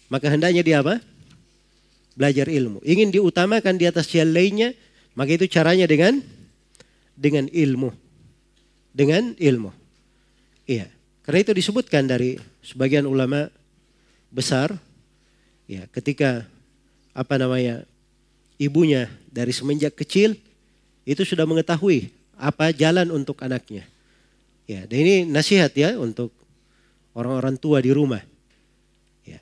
maka 0.08 0.32
hendaknya 0.32 0.64
dia 0.64 0.80
apa? 0.80 1.04
belajar 2.16 2.48
ilmu. 2.48 2.80
Ingin 2.82 3.12
diutamakan 3.12 3.76
di 3.76 3.86
atas 3.86 4.08
yang 4.16 4.32
lainnya, 4.32 4.72
maka 5.14 5.36
itu 5.36 5.46
caranya 5.52 5.86
dengan 5.86 6.24
dengan 7.14 7.46
ilmu. 7.52 7.92
Dengan 8.96 9.36
ilmu. 9.36 9.70
Iya. 10.66 10.88
Karena 11.28 11.40
itu 11.44 11.52
disebutkan 11.52 12.08
dari 12.08 12.40
sebagian 12.64 13.04
ulama 13.04 13.52
besar 14.36 14.76
ya 15.64 15.88
ketika 15.96 16.44
apa 17.16 17.40
namanya 17.40 17.88
ibunya 18.60 19.08
dari 19.32 19.56
semenjak 19.56 19.96
kecil 19.96 20.36
itu 21.08 21.24
sudah 21.24 21.48
mengetahui 21.48 22.12
apa 22.36 22.76
jalan 22.76 23.08
untuk 23.16 23.40
anaknya. 23.40 23.88
Ya, 24.66 24.84
dan 24.90 24.98
ini 24.98 25.16
nasihat 25.30 25.72
ya 25.78 25.96
untuk 25.96 26.34
orang-orang 27.14 27.56
tua 27.56 27.80
di 27.80 27.94
rumah. 27.94 28.20
Ya. 29.22 29.40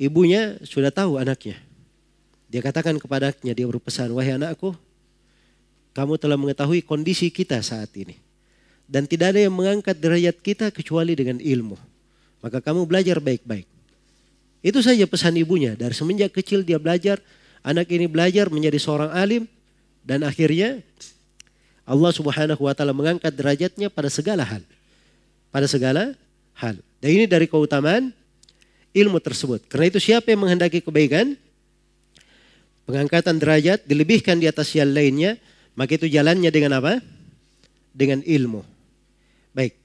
Ibunya 0.00 0.58
sudah 0.64 0.88
tahu 0.88 1.20
anaknya. 1.20 1.60
Dia 2.50 2.64
katakan 2.64 2.98
kepadanya, 2.98 3.52
dia 3.54 3.66
berpesan, 3.68 4.10
wahai 4.10 4.34
anakku, 4.34 4.74
kamu 5.94 6.18
telah 6.18 6.34
mengetahui 6.40 6.82
kondisi 6.82 7.30
kita 7.30 7.62
saat 7.62 7.92
ini. 7.94 8.18
Dan 8.90 9.06
tidak 9.06 9.36
ada 9.36 9.46
yang 9.46 9.54
mengangkat 9.54 9.94
derajat 9.94 10.34
kita 10.42 10.66
kecuali 10.74 11.14
dengan 11.14 11.38
ilmu. 11.38 11.78
Maka 12.42 12.58
kamu 12.58 12.90
belajar 12.90 13.22
baik-baik. 13.22 13.68
Itu 14.60 14.84
saja 14.84 15.08
pesan 15.08 15.40
ibunya. 15.40 15.72
Dari 15.72 15.96
semenjak 15.96 16.36
kecil 16.36 16.60
dia 16.60 16.76
belajar, 16.76 17.20
anak 17.64 17.88
ini 17.88 18.04
belajar 18.04 18.52
menjadi 18.52 18.76
seorang 18.76 19.10
alim. 19.12 19.48
Dan 20.04 20.24
akhirnya 20.24 20.84
Allah 21.88 22.12
subhanahu 22.12 22.60
wa 22.60 22.72
ta'ala 22.76 22.92
mengangkat 22.92 23.32
derajatnya 23.32 23.88
pada 23.88 24.12
segala 24.12 24.44
hal. 24.44 24.62
Pada 25.48 25.64
segala 25.64 26.12
hal. 26.60 26.76
Dan 27.00 27.10
ini 27.16 27.24
dari 27.24 27.48
keutamaan 27.48 28.12
ilmu 28.92 29.16
tersebut. 29.18 29.64
Karena 29.66 29.88
itu 29.88 29.98
siapa 29.98 30.28
yang 30.28 30.44
menghendaki 30.44 30.84
kebaikan, 30.84 31.34
pengangkatan 32.84 33.40
derajat 33.40 33.88
dilebihkan 33.88 34.36
di 34.36 34.46
atas 34.46 34.68
yang 34.76 34.92
lainnya, 34.92 35.40
maka 35.72 35.96
itu 35.96 36.04
jalannya 36.04 36.52
dengan 36.52 36.76
apa? 36.76 37.00
Dengan 37.96 38.20
ilmu. 38.20 38.60
Baik. 39.56 39.79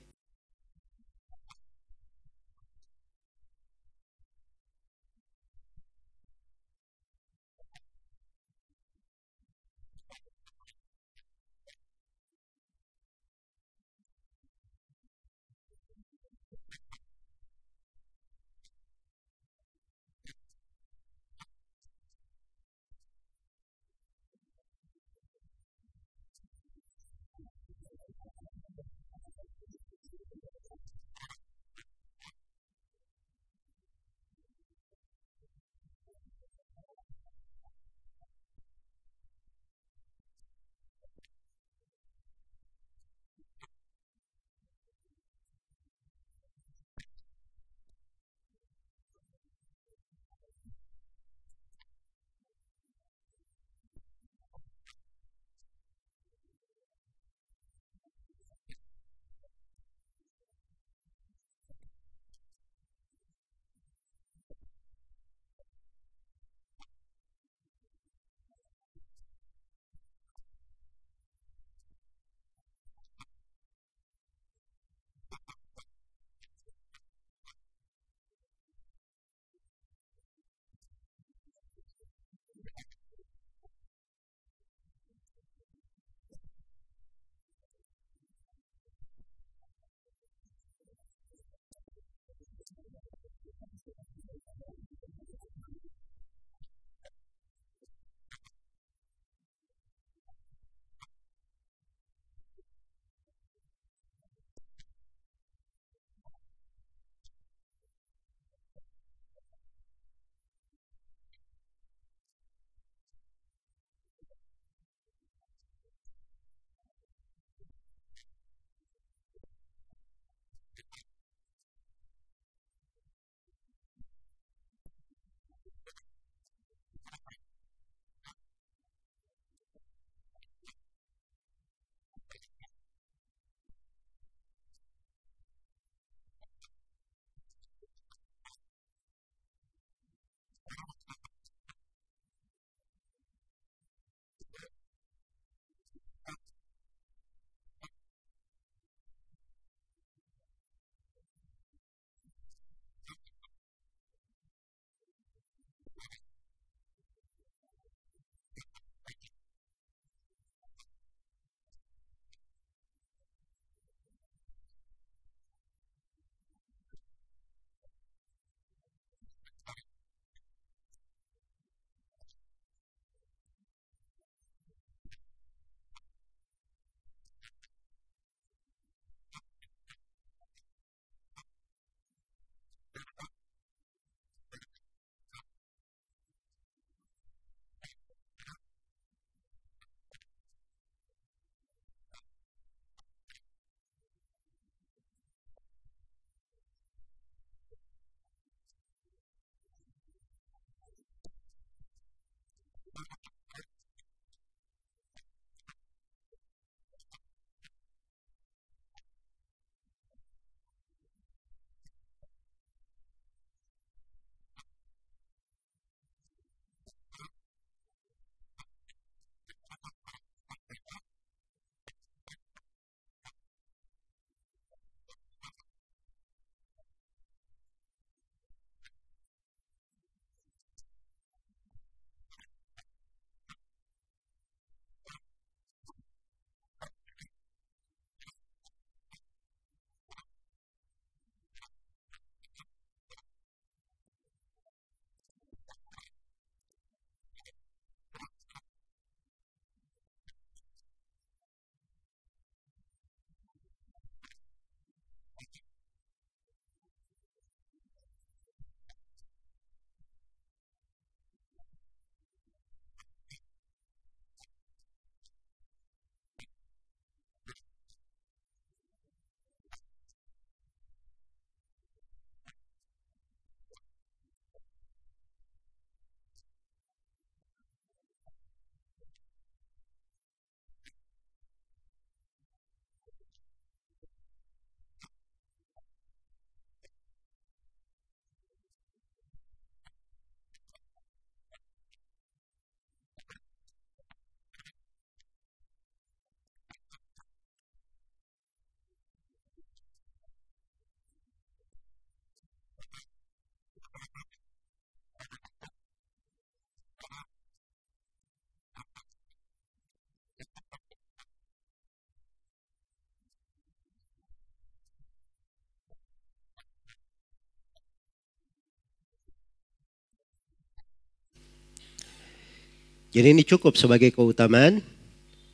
Jadi 323.15 323.31
ini 323.31 323.47
cukup 323.47 323.79
sebagai 323.79 324.11
keutamaan 324.11 324.83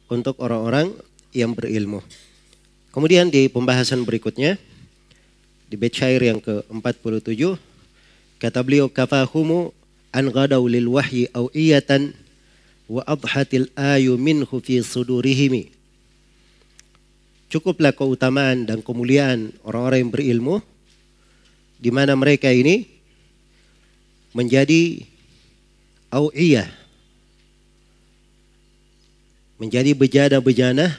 untuk 0.09 0.33
orang-orang 0.41 0.97
yang 1.29 1.53
berilmu. 1.53 2.01
Kemudian 2.89 3.29
di 3.29 3.45
pembahasan 3.53 4.01
berikutnya 4.01 4.57
di 5.69 5.77
bait 5.77 5.93
syair 5.93 6.25
yang 6.25 6.41
ke-47 6.41 7.61
kata 8.41 8.59
beliau 8.65 8.89
kafahumu 8.89 9.69
an 10.09 10.33
ghadaw 10.33 10.65
lil 10.65 10.89
wahyi 10.89 11.29
aw 11.37 11.53
iyatan 11.53 12.17
wa 12.89 13.05
adhatil 13.05 13.69
ayu 13.77 14.17
minhu 14.17 14.57
fi 14.57 14.81
sudurihimi. 14.81 15.69
Cukuplah 17.53 17.93
keutamaan 17.93 18.65
dan 18.65 18.81
kemuliaan 18.81 19.53
orang-orang 19.61 20.09
yang 20.09 20.09
berilmu 20.09 20.55
di 21.77 21.93
mana 21.93 22.17
mereka 22.17 22.49
ini 22.49 22.89
menjadi 24.33 25.05
au'iyah 26.09 26.80
menjadi 29.61 29.93
bejana-bejana 29.93 30.97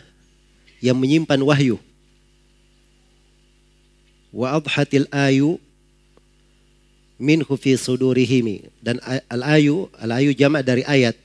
yang 0.79 0.95
menyimpan 0.95 1.43
wahyu. 1.43 1.83
Wa 4.31 4.55
adhatil 4.55 5.11
ayu 5.11 5.59
minhu 7.19 7.59
fi 7.59 7.75
sudurihim. 7.75 8.71
Dan 8.79 9.03
al-ayu, 9.27 9.91
al-ayu 9.99 10.31
jamak 10.31 10.63
dari 10.63 10.87
ayat. 10.87 11.19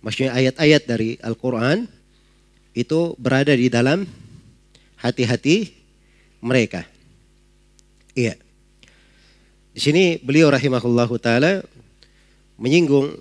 Maksudnya 0.00 0.32
ayat-ayat 0.32 0.88
dari 0.88 1.20
Al-Quran 1.20 1.84
itu 2.72 3.12
berada 3.20 3.52
di 3.52 3.68
dalam 3.68 4.08
hati-hati 4.96 5.76
mereka. 6.40 6.88
Iya. 8.16 8.40
Di 9.76 9.80
sini 9.80 10.16
beliau 10.24 10.48
rahimahullahu 10.48 11.20
taala 11.20 11.60
menyinggung 12.56 13.12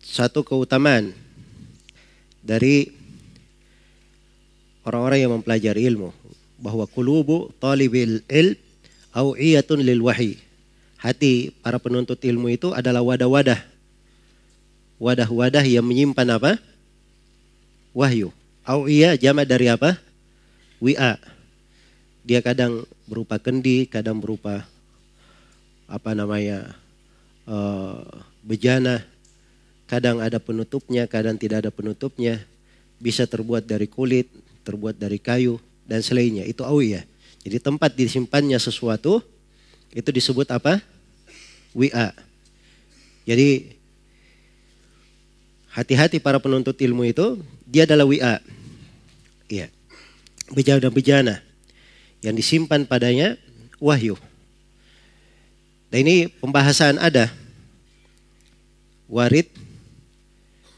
satu 0.00 0.40
keutamaan 0.40 1.16
dari 2.42 2.90
orang-orang 4.82 5.18
yang 5.22 5.32
mempelajari 5.38 5.86
ilmu 5.86 6.10
bahwa 6.58 6.84
kulubu 6.90 7.54
talibil 7.62 8.22
ilm 8.26 8.58
au'iyatun 9.14 9.80
lil 9.80 10.02
wahyi. 10.02 10.40
Hati 10.98 11.50
para 11.62 11.82
penuntut 11.82 12.22
ilmu 12.22 12.50
itu 12.54 12.70
adalah 12.70 13.02
wadah-wadah. 13.02 13.58
Wadah-wadah 15.02 15.66
yang 15.66 15.82
menyimpan 15.82 16.38
apa? 16.38 16.62
Wahyu. 17.90 18.30
Au'iyah 18.62 19.18
jamak 19.18 19.50
dari 19.50 19.66
apa? 19.66 19.98
Wi'a. 20.78 21.18
Dia 22.22 22.38
kadang 22.38 22.86
berupa 23.10 23.42
kendi, 23.42 23.90
kadang 23.90 24.22
berupa 24.22 24.62
apa 25.90 26.10
namanya? 26.14 26.70
Uh, 27.50 28.06
bejana, 28.46 29.02
Kadang 29.92 30.24
ada 30.24 30.40
penutupnya, 30.40 31.04
kadang 31.04 31.36
tidak 31.36 31.68
ada 31.68 31.68
penutupnya. 31.68 32.40
Bisa 32.96 33.28
terbuat 33.28 33.68
dari 33.68 33.84
kulit, 33.84 34.24
terbuat 34.64 34.96
dari 34.96 35.20
kayu, 35.20 35.60
dan 35.84 36.00
selainnya. 36.00 36.48
Itu 36.48 36.64
awiyah. 36.64 37.04
Jadi 37.44 37.60
tempat 37.60 37.92
disimpannya 37.92 38.56
sesuatu, 38.56 39.20
itu 39.92 40.08
disebut 40.08 40.48
apa? 40.48 40.80
Wi'a. 41.76 42.16
Jadi 43.28 43.76
hati-hati 45.76 46.24
para 46.24 46.40
penuntut 46.40 46.80
ilmu 46.80 47.04
itu, 47.04 47.44
dia 47.68 47.84
adalah 47.84 48.08
wi'a. 48.08 48.40
Iya. 49.52 49.68
Bejana-bejana 50.56 51.44
yang 52.24 52.32
disimpan 52.32 52.88
padanya 52.88 53.36
wahyu. 53.76 54.16
Dan 55.92 56.08
ini 56.08 56.32
pembahasan 56.32 56.96
ada. 56.96 57.28
Warid 59.12 59.52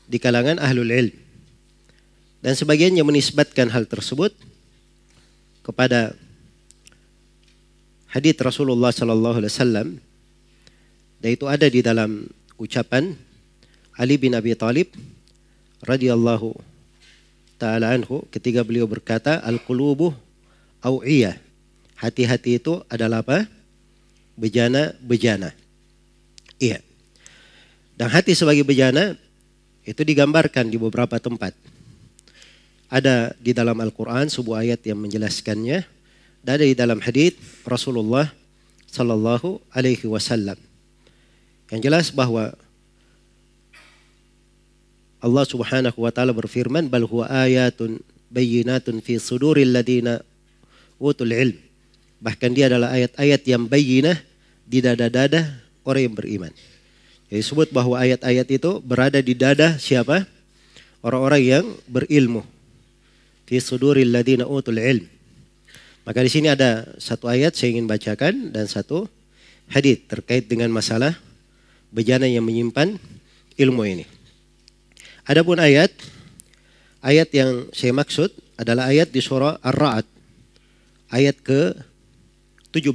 di 0.09 0.19
kalangan 0.21 0.61
ahlul 0.61 0.91
ilm. 0.91 1.15
Dan 2.45 2.53
sebagiannya 2.53 3.01
menisbatkan 3.01 3.73
hal 3.73 3.89
tersebut 3.89 4.37
kepada 5.65 6.13
hadis 8.13 8.37
Rasulullah 8.37 8.93
sallallahu 8.93 9.41
alaihi 9.41 9.53
wasallam 9.53 9.89
dan 11.25 11.29
itu 11.33 11.49
ada 11.49 11.65
di 11.73 11.81
dalam 11.81 12.29
ucapan 12.61 13.17
Ali 13.97 14.21
bin 14.21 14.37
Abi 14.37 14.53
Thalib 14.53 14.93
radhiyallahu 15.81 16.53
taala 17.57 17.97
anhu 17.97 18.29
ketika 18.29 18.61
beliau 18.61 18.85
berkata 18.85 19.41
al-qulubu 19.41 20.13
au'iyah. 20.85 21.41
Hati-hati 21.97 22.61
itu 22.61 22.85
adalah 22.93 23.25
apa? 23.25 23.49
Bejana-bejana. 24.37 25.57
Iya. 26.61 26.85
Dan 27.97 28.13
hati 28.13 28.37
sebagai 28.37 28.67
bejana 28.67 29.17
itu 29.85 30.01
digambarkan 30.01 30.73
di 30.73 30.81
beberapa 30.81 31.21
tempat. 31.21 31.53
Ada 32.89 33.37
di 33.37 33.53
dalam 33.53 33.77
Al-Quran 33.77 34.33
sebuah 34.33 34.65
ayat 34.65 34.81
yang 34.89 35.01
menjelaskannya. 35.01 35.85
Dan 36.45 36.61
ada 36.61 36.65
di 36.65 36.77
dalam 36.77 37.01
hadis 37.01 37.37
Rasulullah 37.65 38.29
Sallallahu 38.89 39.61
Alaihi 39.73 40.05
Wasallam. 40.09 40.61
Yang 41.73 41.81
jelas 41.89 42.07
bahwa 42.13 42.53
Allah 45.25 45.45
Subhanahu 45.49 46.05
wa 46.05 46.13
taala 46.13 46.37
berfirman 46.37 46.85
bal 46.93 47.09
huwa 47.09 47.25
ayatun 47.33 47.97
bayyinatun 48.29 49.01
fi 49.01 49.17
suduril 49.17 49.73
ladina 49.73 50.21
utul 51.01 51.33
ilm. 51.33 51.57
Bahkan 52.21 52.51
dia 52.53 52.69
adalah 52.69 52.93
ayat-ayat 52.93 53.41
yang 53.49 53.65
bayyinah 53.65 54.21
di 54.69 54.85
dada-dada 54.85 55.65
orang 55.89 56.13
yang 56.13 56.15
beriman. 56.17 56.53
Disebut 57.35 57.75
bahwa 57.75 57.99
ayat-ayat 57.99 58.47
itu 58.47 58.79
berada 58.79 59.19
di 59.19 59.35
dada 59.35 59.75
siapa? 59.75 60.23
Orang-orang 61.03 61.43
yang 61.43 61.65
berilmu. 61.91 62.47
Fi 63.51 63.59
suduril 63.59 64.15
ladina 64.15 64.47
utul 64.47 64.79
ilm. 64.79 65.11
Maka 66.07 66.23
di 66.23 66.31
sini 66.31 66.47
ada 66.47 66.95
satu 67.03 67.27
ayat 67.27 67.59
saya 67.59 67.75
ingin 67.75 67.91
bacakan 67.91 68.55
dan 68.55 68.71
satu 68.71 69.11
hadis 69.67 69.99
terkait 70.07 70.47
dengan 70.47 70.71
masalah 70.71 71.19
bejana 71.91 72.31
yang 72.31 72.47
menyimpan 72.47 73.03
ilmu 73.59 73.83
ini. 73.83 74.07
Adapun 75.27 75.59
ayat 75.59 75.91
ayat 77.03 77.35
yang 77.35 77.67
saya 77.75 77.91
maksud 77.97 78.31
adalah 78.55 78.95
ayat 78.95 79.11
di 79.11 79.19
surah 79.19 79.59
Ar-Ra'd 79.59 80.07
ayat 81.11 81.35
ke 81.43 81.75
17. 82.71 82.95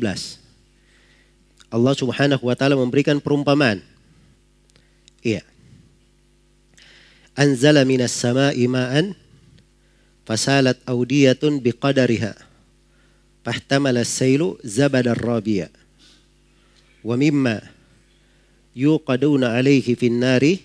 Allah 1.75 1.93
Subhanahu 1.97 2.43
wa 2.47 2.55
taala 2.55 2.79
memberikan 2.79 3.19
perumpamaan 3.19 3.83
Iya. 5.23 5.43
Anzala 7.35 7.83
minas 7.87 8.15
sama'i 8.15 8.67
ma'an 8.67 9.15
fasalat 10.27 10.79
awdiyatun 10.85 11.59
biqadariha 11.63 12.35
fahtamala 13.41 14.03
as-sailu 14.03 14.59
zabada 14.61 15.15
rabiya 15.17 15.71
wa 17.01 17.15
mimma 17.15 17.63
yuqaduna 18.75 19.55
alaihi 19.55 19.95
fin 19.95 20.19
nari 20.19 20.61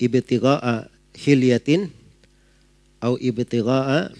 ibtigha'a 0.00 0.88
hilyatin 1.12 1.90
au 3.02 3.18
ibtigha'a 3.18 4.14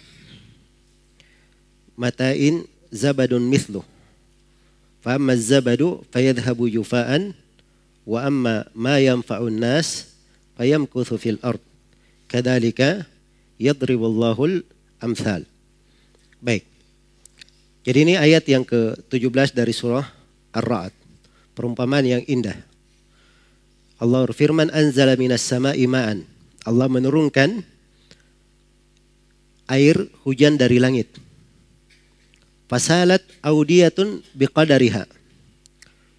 mata'in 1.97 2.67
zabadun 2.93 3.47
mithlu 3.47 3.81
fa 5.01 5.17
amma 5.17 5.33
az-zabadu 5.39 6.05
fayadhhabu 6.13 6.69
jufa'an 6.69 7.33
wa 8.11 8.27
amma 8.27 8.67
ma 8.75 8.99
yanfa'un 8.99 9.55
nas 9.55 10.11
fayamkuthu 10.59 11.15
fil 11.15 11.39
ard. 11.47 11.63
Kadzalika 12.27 13.07
yadribullahu 13.63 14.67
amsal 14.99 15.47
baik. 16.41 16.65
Jadi 17.85 17.99
ini 18.05 18.15
ayat 18.17 18.45
yang 18.49 18.65
ke-17 18.65 19.57
dari 19.57 19.73
surah 19.73 20.05
Ar-Ra'd. 20.53 20.93
Perumpamaan 21.57 22.05
yang 22.05 22.23
indah. 22.29 22.57
Allah 24.01 24.25
berfirman 24.29 24.73
anzala 24.73 25.17
minas 25.17 25.45
sama'i 25.45 25.85
ma'an. 25.85 26.25
Allah 26.65 26.89
menurunkan 26.89 27.65
air 29.69 29.97
hujan 30.25 30.57
dari 30.61 30.81
langit. 30.81 31.09
Fasalat 32.69 33.25
audiyatun 33.45 34.25
biqadariha. 34.37 35.09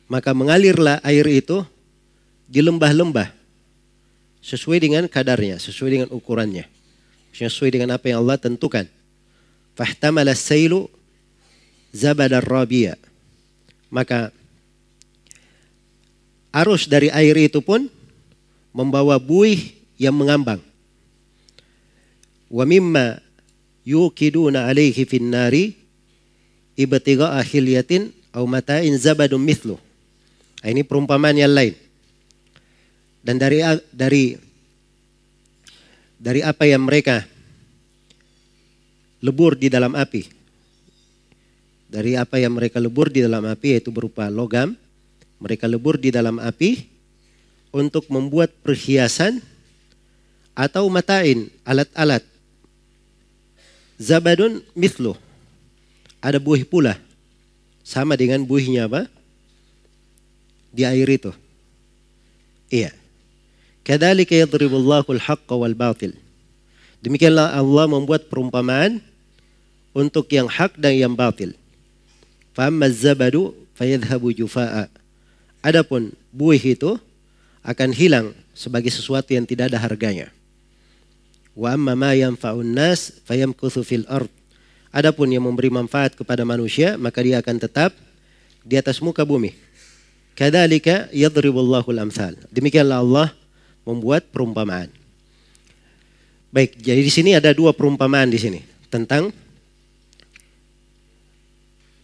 Maka 0.10 0.34
mengalirlah 0.34 1.02
air 1.06 1.26
itu 1.30 1.62
di 2.52 2.60
lembah-lembah 2.60 3.32
sesuai 4.44 4.84
dengan 4.84 5.08
kadarnya, 5.08 5.56
sesuai 5.56 5.90
dengan 5.96 6.10
ukurannya. 6.12 6.68
Sesuai 7.32 7.72
dengan 7.72 7.96
apa 7.96 8.12
yang 8.12 8.28
Allah 8.28 8.36
tentukan. 8.36 8.84
Fahtamala 9.80 10.36
sailu 10.36 10.92
rabiya. 11.96 13.00
Maka 13.88 14.36
arus 16.52 16.92
dari 16.92 17.08
air 17.08 17.40
itu 17.40 17.64
pun 17.64 17.88
membawa 18.76 19.16
buih 19.16 19.72
yang 19.96 20.12
mengambang. 20.12 20.60
Wa 22.52 22.68
mimma 22.68 23.24
yukiduna 23.88 24.68
alaihi 24.68 25.08
fin 25.08 25.32
nari 25.32 25.72
ibtiga'a 26.76 27.40
hilyatin 27.48 28.12
au 28.36 28.44
mata'in 28.44 28.92
zabadun 29.00 29.40
mithlu. 29.40 29.80
Ini 30.68 30.84
perumpamaan 30.84 31.40
yang 31.40 31.56
lain 31.56 31.80
dan 33.22 33.38
dari 33.38 33.62
dari 33.94 34.34
dari 36.22 36.42
apa 36.46 36.66
yang 36.70 36.86
mereka 36.86 37.26
lebur 39.22 39.58
di 39.58 39.70
dalam 39.70 39.94
api. 39.94 40.42
Dari 41.92 42.16
apa 42.16 42.40
yang 42.40 42.56
mereka 42.56 42.80
lebur 42.80 43.12
di 43.12 43.20
dalam 43.22 43.44
api 43.46 43.78
yaitu 43.78 43.92
berupa 43.92 44.32
logam, 44.32 44.74
mereka 45.42 45.68
lebur 45.68 46.00
di 46.00 46.10
dalam 46.10 46.40
api 46.40 46.88
untuk 47.74 48.08
membuat 48.08 48.52
perhiasan 48.64 49.44
atau 50.56 50.88
matain, 50.88 51.48
alat-alat. 51.68 52.24
Zabadun 54.02 54.66
mithlu. 54.74 55.14
Ada 56.22 56.38
buih 56.38 56.66
pula. 56.66 56.98
Sama 57.82 58.14
dengan 58.14 58.46
buihnya 58.46 58.86
apa? 58.86 59.10
Di 60.70 60.86
air 60.86 61.10
itu. 61.10 61.34
Iya. 62.72 63.01
Kadzalika 63.82 64.38
yadribullahu 64.38 65.10
al-haqqa 65.18 65.56
wal 65.58 65.74
batil. 65.74 66.14
Demikianlah 67.02 67.58
Allah 67.58 67.86
membuat 67.90 68.30
perumpamaan 68.30 69.02
untuk 69.92 70.30
yang 70.30 70.46
hak 70.46 70.78
dan 70.78 70.94
yang 70.94 71.14
batil. 71.18 71.58
Fa'amma 72.54 72.94
zabadu 72.94 73.58
fayadhabu 73.74 74.30
jufa'a. 74.30 74.86
Adapun 75.66 76.14
buih 76.30 76.62
itu 76.62 77.02
akan 77.66 77.90
hilang 77.90 78.38
sebagai 78.54 78.94
sesuatu 78.94 79.34
yang 79.34 79.50
tidak 79.50 79.74
ada 79.74 79.82
harganya. 79.82 80.30
Wa 81.58 81.74
amma 81.74 81.98
ma 81.98 82.14
yanfa'un 82.14 82.70
nas 82.70 83.18
fayamkuthu 83.26 83.82
fil 83.82 84.06
ard. 84.06 84.30
Adapun 84.94 85.32
yang 85.32 85.42
memberi 85.48 85.72
manfaat 85.72 86.14
kepada 86.14 86.44
manusia, 86.44 87.00
maka 87.00 87.24
dia 87.24 87.40
akan 87.40 87.58
tetap 87.58 87.96
di 88.62 88.76
atas 88.78 89.02
muka 89.02 89.26
bumi. 89.26 89.56
Kadzalika 90.38 91.10
yadribullahu 91.10 91.90
al-amsal. 91.96 92.38
Demikianlah 92.54 93.02
Allah 93.02 93.28
membuat 93.88 94.30
perumpamaan. 94.30 94.90
Baik, 96.52 96.76
jadi 96.84 97.00
di 97.00 97.12
sini 97.12 97.32
ada 97.32 97.56
dua 97.56 97.72
perumpamaan 97.72 98.28
di 98.28 98.36
sini 98.36 98.60
tentang 98.92 99.32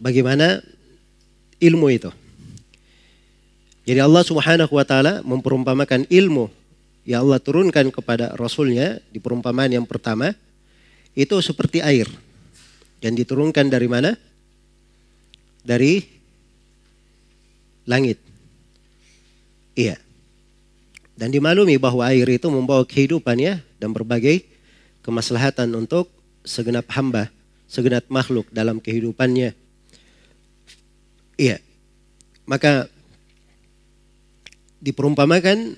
bagaimana 0.00 0.64
ilmu 1.60 1.86
itu. 1.92 2.08
Jadi 3.84 4.00
Allah 4.00 4.24
Subhanahu 4.24 4.72
wa 4.72 4.84
taala 4.84 5.20
memperumpamakan 5.24 6.08
ilmu 6.08 6.48
yang 7.08 7.24
Allah 7.24 7.40
turunkan 7.40 7.88
kepada 7.88 8.36
rasulnya 8.36 9.00
di 9.08 9.20
perumpamaan 9.20 9.72
yang 9.72 9.88
pertama 9.88 10.36
itu 11.16 11.36
seperti 11.40 11.80
air 11.80 12.08
yang 13.00 13.14
diturunkan 13.16 13.68
dari 13.68 13.88
mana? 13.88 14.12
Dari 15.64 16.00
langit. 17.88 18.20
Iya. 19.76 20.07
Dan 21.18 21.34
dimaklumi 21.34 21.82
bahwa 21.82 22.06
air 22.06 22.30
itu 22.30 22.46
membawa 22.46 22.86
kehidupan 22.86 23.42
ya 23.42 23.58
dan 23.82 23.90
berbagai 23.90 24.46
kemaslahatan 25.02 25.74
untuk 25.74 26.06
segenap 26.46 26.86
hamba, 26.94 27.26
segenap 27.66 28.06
makhluk 28.06 28.46
dalam 28.54 28.78
kehidupannya. 28.78 29.50
Iya. 31.34 31.58
Maka 32.46 32.86
diperumpamakan 34.78 35.74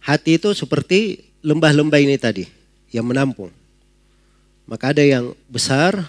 hati 0.00 0.40
itu 0.40 0.56
seperti 0.56 1.28
lembah-lembah 1.44 2.00
ini 2.00 2.16
tadi 2.16 2.48
yang 2.88 3.04
menampung. 3.04 3.52
Maka 4.64 4.96
ada 4.96 5.04
yang 5.04 5.36
besar, 5.44 6.08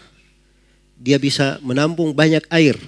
dia 0.95 1.19
bisa 1.19 1.59
menampung 1.59 2.15
banyak 2.15 2.43
air. 2.47 2.79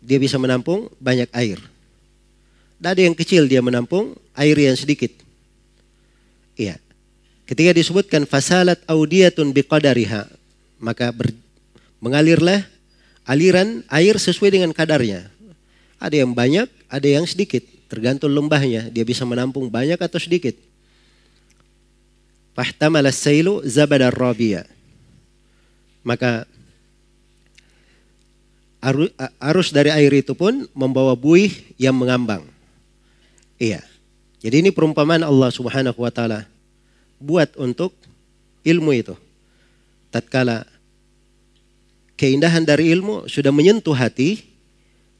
Dia 0.00 0.16
bisa 0.16 0.40
menampung 0.40 0.88
banyak 0.96 1.28
air. 1.36 1.60
Dan 2.78 2.94
ada 2.94 3.02
yang 3.02 3.14
kecil 3.18 3.50
dia 3.50 3.58
menampung 3.58 4.14
air 4.38 4.54
yang 4.54 4.78
sedikit. 4.78 5.10
Iya. 6.54 6.78
Ketika 7.42 7.74
disebutkan 7.74 8.22
fasalat 8.28 8.78
audiyatun 8.86 9.50
biqadariha, 9.50 10.30
maka 10.78 11.10
ber, 11.10 11.34
mengalirlah 11.98 12.62
aliran 13.26 13.82
air 13.90 14.14
sesuai 14.14 14.54
dengan 14.54 14.70
kadarnya. 14.70 15.26
Ada 15.98 16.22
yang 16.22 16.30
banyak, 16.30 16.70
ada 16.86 17.08
yang 17.08 17.26
sedikit. 17.26 17.66
Tergantung 17.88 18.30
lembahnya, 18.30 18.92
dia 18.92 19.02
bisa 19.02 19.26
menampung 19.26 19.66
banyak 19.66 19.98
atau 19.98 20.20
sedikit. 20.20 20.54
Fahtamala 22.54 23.10
sailu 23.10 23.64
zabadar 23.66 24.14
rabia. 24.14 24.68
Maka 26.04 26.46
arus 29.42 29.74
dari 29.74 29.90
air 29.90 30.12
itu 30.14 30.36
pun 30.36 30.68
membawa 30.76 31.18
buih 31.18 31.50
yang 31.80 31.96
mengambang. 31.96 32.57
Iya. 33.58 33.82
Jadi 34.38 34.62
ini 34.62 34.70
perumpamaan 34.70 35.26
Allah 35.26 35.50
Subhanahu 35.50 35.98
wa 35.98 36.10
taala 36.14 36.46
buat 37.18 37.50
untuk 37.58 37.90
ilmu 38.62 38.94
itu. 38.94 39.14
Tatkala 40.14 40.64
keindahan 42.14 42.62
dari 42.62 42.94
ilmu 42.94 43.26
sudah 43.26 43.50
menyentuh 43.50 43.94
hati, 43.94 44.46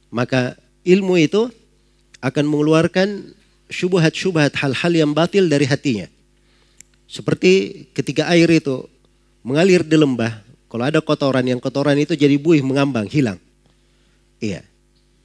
maka 0.09 0.55
ilmu 0.87 1.19
itu 1.19 1.51
akan 2.23 2.45
mengeluarkan 2.47 3.35
syubhat-syubhat 3.69 4.55
hal-hal 4.59 4.91
yang 4.95 5.11
batil 5.11 5.45
dari 5.51 5.67
hatinya. 5.67 6.07
Seperti 7.09 7.85
ketika 7.91 8.27
air 8.31 8.47
itu 8.49 8.87
mengalir 9.43 9.83
di 9.83 9.99
lembah, 9.99 10.41
kalau 10.69 10.85
ada 10.85 11.01
kotoran, 11.01 11.43
yang 11.43 11.57
kotoran 11.57 11.97
itu 11.97 12.13
jadi 12.13 12.37
buih 12.37 12.61
mengambang, 12.61 13.09
hilang. 13.09 13.41
Iya. 14.37 14.61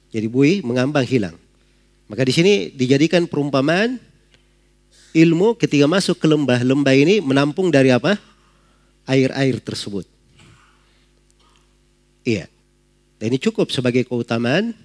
Jadi 0.09 0.27
buih 0.31 0.65
mengambang, 0.65 1.05
hilang. 1.05 1.35
Maka 2.05 2.21
di 2.21 2.33
sini 2.33 2.53
dijadikan 2.69 3.25
perumpamaan 3.25 3.97
ilmu 5.15 5.57
ketika 5.57 5.89
masuk 5.89 6.21
ke 6.21 6.27
lembah, 6.29 6.61
lembah 6.61 6.93
ini 6.93 7.23
menampung 7.23 7.73
dari 7.73 7.89
apa? 7.89 8.19
Air-air 9.09 9.57
tersebut. 9.61 10.05
Iya. 12.25 12.49
Dan 13.15 13.33
ini 13.33 13.39
cukup 13.39 13.71
sebagai 13.71 14.03
keutamaan 14.03 14.75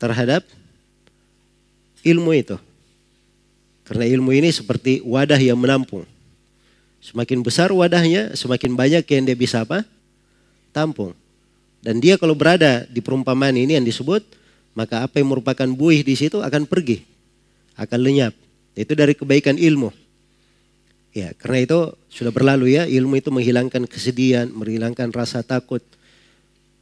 terhadap 0.00 0.46
ilmu 2.00 2.32
itu. 2.32 2.56
Karena 3.86 4.06
ilmu 4.08 4.34
ini 4.34 4.50
seperti 4.50 4.98
wadah 5.02 5.38
yang 5.38 5.58
menampung. 5.58 6.02
Semakin 6.98 7.38
besar 7.38 7.70
wadahnya, 7.70 8.34
semakin 8.34 8.74
banyak 8.74 9.04
yang 9.06 9.22
dia 9.22 9.38
bisa 9.38 9.62
apa? 9.62 9.86
Tampung. 10.74 11.14
Dan 11.78 12.02
dia 12.02 12.18
kalau 12.18 12.34
berada 12.34 12.82
di 12.90 12.98
perumpamaan 12.98 13.54
ini 13.54 13.78
yang 13.78 13.86
disebut, 13.86 14.26
maka 14.76 15.02
apa 15.08 15.18
yang 15.18 15.32
merupakan 15.32 15.64
buih 15.64 16.04
di 16.04 16.12
situ 16.12 16.44
akan 16.44 16.68
pergi, 16.68 17.00
akan 17.80 17.98
lenyap. 18.04 18.36
Itu 18.76 18.92
dari 18.92 19.16
kebaikan 19.16 19.56
ilmu. 19.56 19.88
Ya, 21.16 21.32
karena 21.32 21.64
itu 21.64 21.78
sudah 22.12 22.28
berlalu 22.28 22.76
ya, 22.76 22.84
ilmu 22.84 23.16
itu 23.16 23.32
menghilangkan 23.32 23.88
kesedihan, 23.88 24.52
menghilangkan 24.52 25.08
rasa 25.16 25.40
takut, 25.40 25.80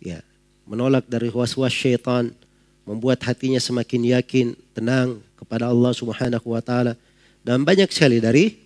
ya 0.03 0.19
menolak 0.67 1.07
dari 1.07 1.31
was-was 1.31 1.71
syaitan, 1.71 2.35
membuat 2.83 3.23
hatinya 3.23 3.63
semakin 3.63 4.19
yakin, 4.19 4.47
tenang 4.75 5.23
kepada 5.39 5.71
Allah 5.71 5.93
Subhanahu 5.95 6.51
wa 6.51 6.59
taala 6.59 6.99
dan 7.45 7.63
banyak 7.63 7.89
sekali 7.93 8.19
dari 8.19 8.57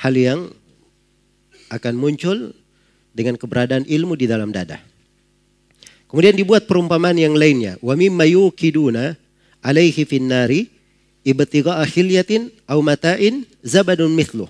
hal 0.00 0.16
yang 0.16 0.40
akan 1.68 1.94
muncul 1.94 2.52
dengan 3.14 3.38
keberadaan 3.38 3.86
ilmu 3.86 4.16
di 4.18 4.26
dalam 4.26 4.50
dada. 4.50 4.80
Kemudian 6.14 6.38
dibuat 6.38 6.70
perumpamaan 6.70 7.18
yang 7.18 7.34
lainnya, 7.34 7.74
wa 7.82 7.98
mimma 7.98 8.22
yukiduna 8.22 9.18
alaihi 9.58 10.06
finnari 10.06 10.70
ibtiga 11.26 11.82
akhilyatin 11.82 12.54
au 12.70 12.78
mata'in 12.86 13.42
zabadun 13.66 14.14
mithlu. 14.14 14.46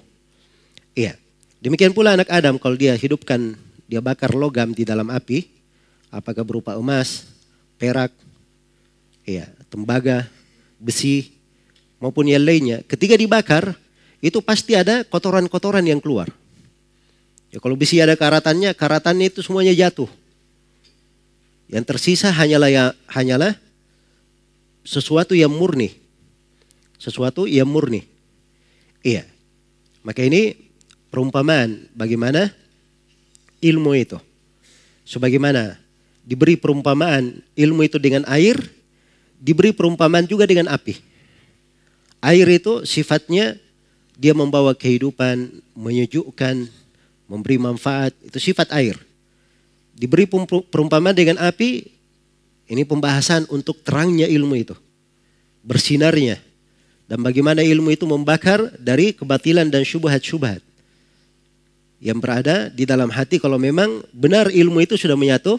Iya. 0.92 1.16
Demikian 1.64 1.96
pula 1.96 2.20
anak 2.20 2.28
Adam 2.28 2.60
kalau 2.60 2.76
dia 2.76 2.92
hidupkan 2.92 3.56
dia 3.88 4.04
bakar 4.04 4.36
logam 4.36 4.76
di 4.76 4.84
dalam 4.84 5.08
api, 5.08 5.48
apakah 6.12 6.44
berupa 6.44 6.76
emas, 6.76 7.32
perak, 7.80 8.12
ya, 9.24 9.48
tembaga, 9.72 10.28
besi, 10.76 11.32
maupun 11.96 12.28
yang 12.28 12.44
lainnya. 12.44 12.84
Ketika 12.84 13.16
dibakar, 13.16 13.72
itu 14.20 14.36
pasti 14.44 14.76
ada 14.76 15.00
kotoran-kotoran 15.00 15.88
yang 15.88 16.04
keluar. 16.04 16.28
Ya, 17.48 17.56
kalau 17.56 17.72
besi 17.72 18.04
ada 18.04 18.20
karatannya, 18.20 18.76
karatannya 18.76 19.32
itu 19.32 19.40
semuanya 19.40 19.72
jatuh. 19.72 20.12
Yang 21.68 21.84
tersisa 21.96 22.28
hanyalah 22.30 22.70
ya, 22.70 22.84
hanyalah 23.08 23.56
sesuatu 24.84 25.32
yang 25.32 25.50
murni. 25.50 25.96
Sesuatu 27.00 27.48
yang 27.48 27.68
murni. 27.68 28.04
Iya. 29.04 29.24
Maka 30.04 30.24
ini 30.24 30.56
perumpamaan 31.08 31.88
bagaimana 31.96 32.52
ilmu 33.64 33.96
itu. 33.96 34.20
Sebagaimana 35.04 35.80
diberi 36.24 36.56
perumpamaan 36.56 37.40
ilmu 37.56 37.80
itu 37.84 38.00
dengan 38.00 38.24
air, 38.28 38.56
diberi 39.40 39.72
perumpamaan 39.72 40.24
juga 40.28 40.48
dengan 40.48 40.68
api. 40.72 40.96
Air 42.24 42.48
itu 42.48 42.88
sifatnya 42.88 43.60
dia 44.16 44.32
membawa 44.32 44.72
kehidupan, 44.72 45.60
menyejukkan, 45.76 46.68
memberi 47.28 47.56
manfaat, 47.60 48.16
itu 48.24 48.38
sifat 48.40 48.72
air. 48.72 48.96
Diberi 49.94 50.26
perumpamaan 50.70 51.14
dengan 51.14 51.38
api, 51.38 51.86
ini 52.68 52.82
pembahasan 52.82 53.46
untuk 53.52 53.80
terangnya 53.86 54.26
ilmu 54.26 54.54
itu. 54.58 54.76
bersinarnya 55.64 56.36
dan 57.08 57.24
bagaimana 57.24 57.64
ilmu 57.64 57.92
itu 57.92 58.04
membakar 58.04 58.68
dari 58.76 59.16
kebatilan 59.16 59.68
dan 59.72 59.80
syubhat-syubhat 59.80 60.60
yang 62.04 62.20
berada 62.20 62.68
di 62.68 62.84
dalam 62.84 63.08
hati 63.08 63.40
kalau 63.40 63.56
memang 63.56 64.04
benar 64.12 64.52
ilmu 64.52 64.84
itu 64.84 65.00
sudah 65.00 65.16
menyatu 65.16 65.56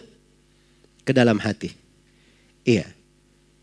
ke 1.01 1.09
dalam 1.09 1.41
hati. 1.41 1.73
Iya. 2.65 2.85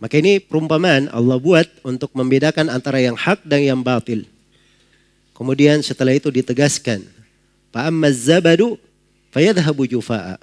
Maka 0.03 0.19
ini 0.19 0.43
perumpamaan 0.43 1.07
Allah 1.15 1.39
buat 1.39 1.67
untuk 1.87 2.11
membedakan 2.11 2.67
antara 2.75 2.99
yang 2.99 3.15
hak 3.15 3.47
dan 3.47 3.63
yang 3.63 3.79
batil. 3.87 4.27
Kemudian 5.31 5.79
setelah 5.79 6.11
itu 6.11 6.27
ditegaskan, 6.27 7.07
Fa'amma 7.71 8.11
zabadu 8.11 8.83
fayadhabu 9.31 9.87
jufa'a. 9.87 10.43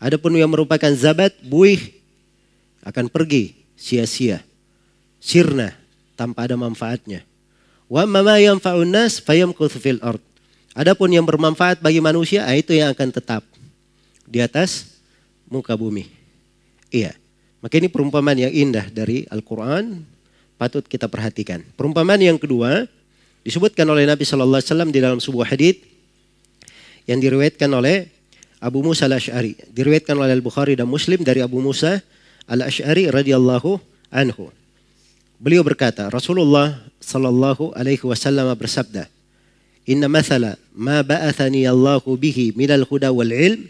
Adapun 0.00 0.32
yang 0.32 0.48
merupakan 0.48 0.88
zabat, 0.96 1.36
buih, 1.44 1.92
akan 2.80 3.12
pergi 3.12 3.52
sia-sia. 3.76 4.40
Sirna, 5.20 5.76
tanpa 6.16 6.48
ada 6.48 6.56
manfaatnya. 6.56 7.20
Wa 7.84 8.08
ma 8.08 8.24
yanfa'un 8.40 8.88
nas 8.88 9.20
fayamkuthu 9.20 9.76
fil 9.76 10.00
ard. 10.00 10.24
Adapun 10.72 11.12
yang 11.12 11.28
bermanfaat 11.28 11.84
bagi 11.84 12.00
manusia, 12.00 12.48
ah, 12.48 12.56
itu 12.56 12.72
yang 12.72 12.96
akan 12.96 13.12
tetap 13.12 13.44
di 14.24 14.40
atas 14.40 14.96
muka 15.50 15.76
bumi. 15.76 16.08
Iya. 16.88 17.12
Maka 17.60 17.76
ini 17.76 17.92
perumpamaan 17.92 18.40
yang 18.40 18.54
indah 18.54 18.88
dari 18.88 19.28
Al-Quran, 19.28 20.00
patut 20.56 20.86
kita 20.86 21.12
perhatikan. 21.12 21.60
Perumpamaan 21.76 22.22
yang 22.22 22.40
kedua, 22.40 22.88
disebutkan 23.44 23.84
oleh 23.84 24.08
Nabi 24.08 24.24
Shallallahu 24.24 24.62
Alaihi 24.62 24.70
Wasallam 24.72 24.90
di 24.94 25.00
dalam 25.02 25.20
sebuah 25.20 25.52
hadith 25.52 25.84
yang 27.04 27.20
diriwayatkan 27.20 27.68
oleh 27.68 28.08
Abu 28.60 28.84
Musa 28.84 29.08
al-Ash'ari. 29.08 29.56
Diriwayatkan 29.72 30.12
oleh 30.20 30.36
Al-Bukhari 30.36 30.76
dan 30.76 30.84
Muslim 30.84 31.24
dari 31.24 31.40
Abu 31.40 31.64
Musa 31.64 32.04
al-Ash'ari 32.44 33.08
radhiyallahu 33.08 33.80
anhu. 34.12 34.52
Beliau 35.40 35.64
berkata, 35.64 36.12
Rasulullah 36.12 36.76
sallallahu 37.00 37.72
alaihi 37.72 38.04
wasallam 38.04 38.52
bersabda, 38.52 39.08
"Inna 39.88 40.12
mathala 40.12 40.60
ma 40.76 41.00
ba'athani 41.00 41.64
Allahu 41.64 42.20
bihi 42.20 42.52
minal 42.52 42.84
huda 42.84 43.08
wal 43.08 43.32
ilm 43.32 43.64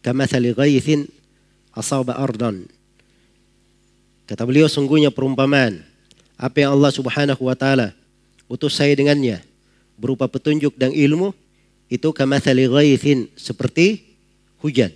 kamathali 0.00 0.56
ghaithin 0.56 1.04
asaba 1.76 2.16
ardan." 2.16 2.64
Kata 4.24 4.48
beliau 4.48 4.72
sungguhnya 4.72 5.12
perumpamaan 5.12 5.84
apa 6.40 6.64
yang 6.64 6.72
Allah 6.72 6.88
Subhanahu 6.88 7.44
wa 7.44 7.52
taala 7.52 7.92
utus 8.48 8.80
saya 8.80 8.96
dengannya 8.96 9.44
berupa 10.00 10.24
petunjuk 10.24 10.72
dan 10.80 10.96
ilmu 10.96 11.36
itu 11.92 12.08
kamathali 12.16 12.64
ghaithin 12.64 13.28
seperti 13.36 14.09
hujan. 14.60 14.92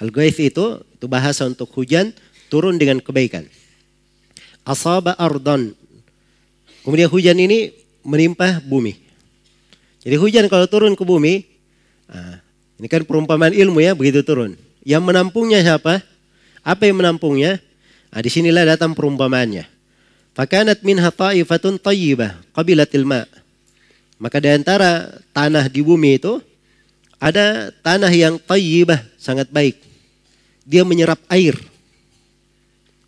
Al-ghaith 0.00 0.40
itu 0.40 0.80
itu 0.80 1.06
bahasa 1.08 1.44
untuk 1.44 1.68
hujan 1.76 2.12
turun 2.48 2.80
dengan 2.80 3.00
kebaikan 3.00 3.48
asaba 4.64 5.16
ardon. 5.16 5.72
Kemudian 6.86 7.08
hujan 7.12 7.36
ini 7.36 7.74
menimpa 8.06 8.62
bumi. 8.64 8.96
Jadi 10.00 10.16
hujan 10.16 10.48
kalau 10.48 10.64
turun 10.64 10.96
ke 10.96 11.04
bumi, 11.04 11.44
nah, 12.08 12.40
ini 12.80 12.88
kan 12.88 13.04
perumpamaan 13.04 13.52
ilmu 13.52 13.84
ya, 13.84 13.92
begitu 13.92 14.24
turun. 14.24 14.56
Yang 14.80 15.02
menampungnya 15.04 15.60
siapa? 15.60 16.00
Apa 16.64 16.88
yang 16.88 17.04
menampungnya? 17.04 17.60
Nah, 18.08 18.20
di 18.24 18.32
sinilah 18.32 18.64
datang 18.64 18.96
perumpamaannya. 18.96 19.68
Fakanat 20.32 20.80
minha 20.80 21.12
ta'ifatun 21.12 21.76
tayyibah 21.76 22.40
qabilatil 22.56 23.04
ma. 23.04 23.28
Maka 24.16 24.40
di 24.40 24.48
antara 24.48 25.20
tanah 25.36 25.68
di 25.68 25.84
bumi 25.84 26.16
itu 26.16 26.40
ada 27.20 27.68
tanah 27.84 28.08
yang 28.08 28.40
tayyibah, 28.40 29.04
sangat 29.20 29.52
baik. 29.52 29.76
Dia 30.64 30.88
menyerap 30.88 31.20
air. 31.28 31.52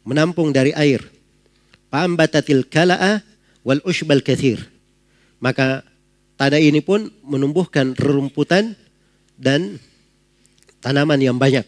Menampung 0.05 0.53
dari 0.53 0.77
air. 0.77 1.01
Fa'ambatatil 1.89 2.69
kala'a 2.69 3.25
wal 3.65 3.81
ushbal 3.89 4.21
kathir. 4.21 4.61
Maka 5.41 5.81
tanah 6.37 6.61
ini 6.61 6.85
pun 6.85 7.09
menumbuhkan 7.25 7.97
rerumputan 7.97 8.77
dan 9.41 9.81
tanaman 10.85 11.17
yang 11.17 11.41
banyak. 11.41 11.65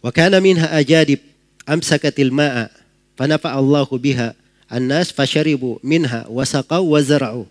Wa 0.00 0.08
kana 0.14 0.40
minha 0.40 0.64
ajadib 0.72 1.20
amsakatil 1.68 2.32
ma'a 2.32 2.72
fanafa 3.20 3.52
Allahu 3.52 4.00
biha 4.00 4.32
annas 4.70 5.12
fasharibu 5.12 5.76
minha 5.84 6.24
wasaqau 6.30 6.88
wa 6.88 7.00
zara'u. 7.04 7.44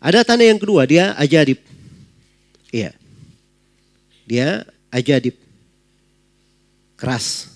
Ada 0.00 0.24
tanah 0.24 0.56
yang 0.56 0.60
kedua 0.62 0.86
dia 0.88 1.12
ajadib. 1.20 1.58
Iya. 2.76 2.92
Dia 4.28 4.68
ajadib. 4.92 5.40
Keras. 7.00 7.48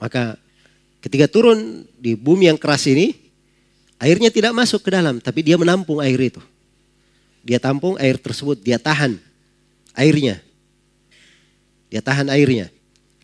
Maka 0.00 0.40
Ketika 1.00 1.24
turun 1.24 1.88
di 1.96 2.12
bumi 2.12 2.52
yang 2.52 2.60
keras 2.60 2.84
ini, 2.84 3.16
airnya 3.96 4.28
tidak 4.28 4.52
masuk 4.52 4.84
ke 4.84 4.92
dalam, 4.92 5.16
tapi 5.16 5.40
dia 5.40 5.56
menampung 5.56 5.96
air 5.96 6.20
itu. 6.20 6.40
Dia 7.40 7.56
tampung 7.56 7.96
air 7.96 8.20
tersebut, 8.20 8.60
dia 8.60 8.76
tahan 8.76 9.16
airnya. 9.96 10.44
Dia 11.88 12.04
tahan 12.04 12.28
airnya. 12.28 12.68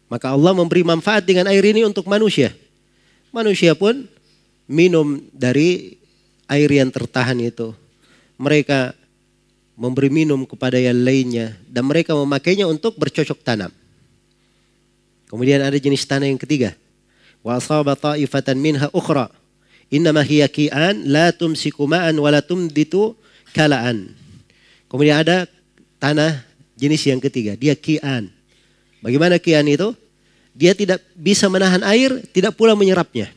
Maka 0.09 0.33
Allah 0.33 0.57
memberi 0.57 0.81
manfaat 0.89 1.29
dengan 1.29 1.53
air 1.53 1.61
ini 1.69 1.85
untuk 1.85 2.09
manusia. 2.09 2.57
Manusia 3.29 3.77
pun 3.77 4.09
minum 4.65 5.21
dari 5.37 6.01
air 6.49 6.71
yang 6.73 6.89
tertahan 6.89 7.37
itu. 7.45 7.77
Mereka 8.41 8.97
memberi 9.77 10.09
minum 10.09 10.49
kepada 10.49 10.81
yang 10.81 10.97
lainnya 11.05 11.53
dan 11.69 11.85
mereka 11.85 12.17
memakainya 12.17 12.65
untuk 12.65 12.97
bercocok 12.97 13.45
tanam. 13.45 13.71
Kemudian 15.29 15.61
ada 15.61 15.77
jenis 15.77 16.09
tanah 16.09 16.33
yang 16.33 16.41
ketiga. 16.41 16.73
Wa 17.45 17.61
asaba 17.61 17.93
ta'ifatan 17.95 18.57
minha 18.57 18.89
ukhra. 18.91 19.29
Innama 19.93 20.25
hiya 20.25 20.51
ki'an 20.51 21.07
la 21.07 21.31
tumsiku 21.31 21.85
ma'an 21.87 22.17
wa 22.17 22.33
la 22.33 22.41
tumditu 22.41 23.15
kala'an. 23.55 24.11
Kemudian 24.89 25.23
ada 25.23 25.47
tanah 26.01 26.43
jenis 26.75 27.07
yang 27.07 27.21
ketiga. 27.21 27.55
Dia 27.55 27.77
ki'an. 27.77 28.33
Bagaimana 29.05 29.37
ki'an 29.37 29.69
itu? 29.69 29.93
Dia 30.57 30.73
tidak 30.73 31.05
bisa 31.13 31.53
menahan 31.53 31.85
air 31.85 32.17
tidak 32.33 32.57
pula 32.57 32.73
menyerapnya. 32.73 33.29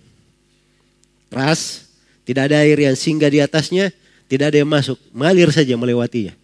Keras 1.28 1.92
tidak 2.24 2.48
ada 2.48 2.64
air 2.64 2.80
yang 2.80 2.96
singgah 2.96 3.28
di 3.28 3.44
atasnya 3.44 3.92
tidak 4.30 4.54
ada 4.54 4.58
yang 4.62 4.70
masuk 4.70 4.96
mengalir 5.12 5.50
saja 5.50 5.74
melewatinya 5.74 6.38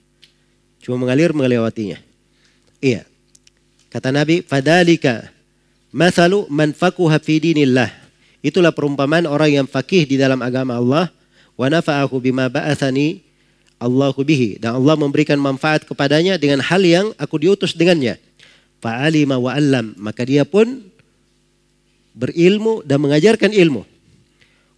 cuma 0.81 0.97
mengalir 0.97 1.31
melewatinya 1.31 2.01
iya 2.81 3.05
kata 3.93 4.09
Nabi 4.11 4.41
fadalika 4.41 5.35
Mathalu 5.95 6.51
man 6.51 6.75
fakuha 6.75 7.23
fi 7.23 7.39
dinillah. 7.39 7.87
Itulah 8.43 8.75
perumpamaan 8.75 9.23
orang 9.23 9.63
yang 9.63 9.67
fakih 9.67 10.03
di 10.03 10.19
dalam 10.19 10.43
agama 10.43 10.75
Allah. 10.75 11.07
Wa 11.55 11.71
nafa'ahu 11.71 12.19
bima 12.19 12.51
ba'athani 12.51 13.23
Allahu 13.79 14.27
bihi. 14.27 14.59
Dan 14.59 14.75
Allah 14.75 14.99
memberikan 14.99 15.39
manfaat 15.39 15.87
kepadanya 15.87 16.35
dengan 16.35 16.59
hal 16.59 16.83
yang 16.83 17.15
aku 17.15 17.39
diutus 17.39 17.71
dengannya. 17.79 18.19
Fa'alima 18.83 19.39
wa 19.39 19.55
allam. 19.55 19.95
Maka 19.95 20.27
dia 20.27 20.43
pun 20.43 20.83
berilmu 22.11 22.83
dan 22.83 22.99
mengajarkan 22.99 23.55
ilmu. 23.55 23.87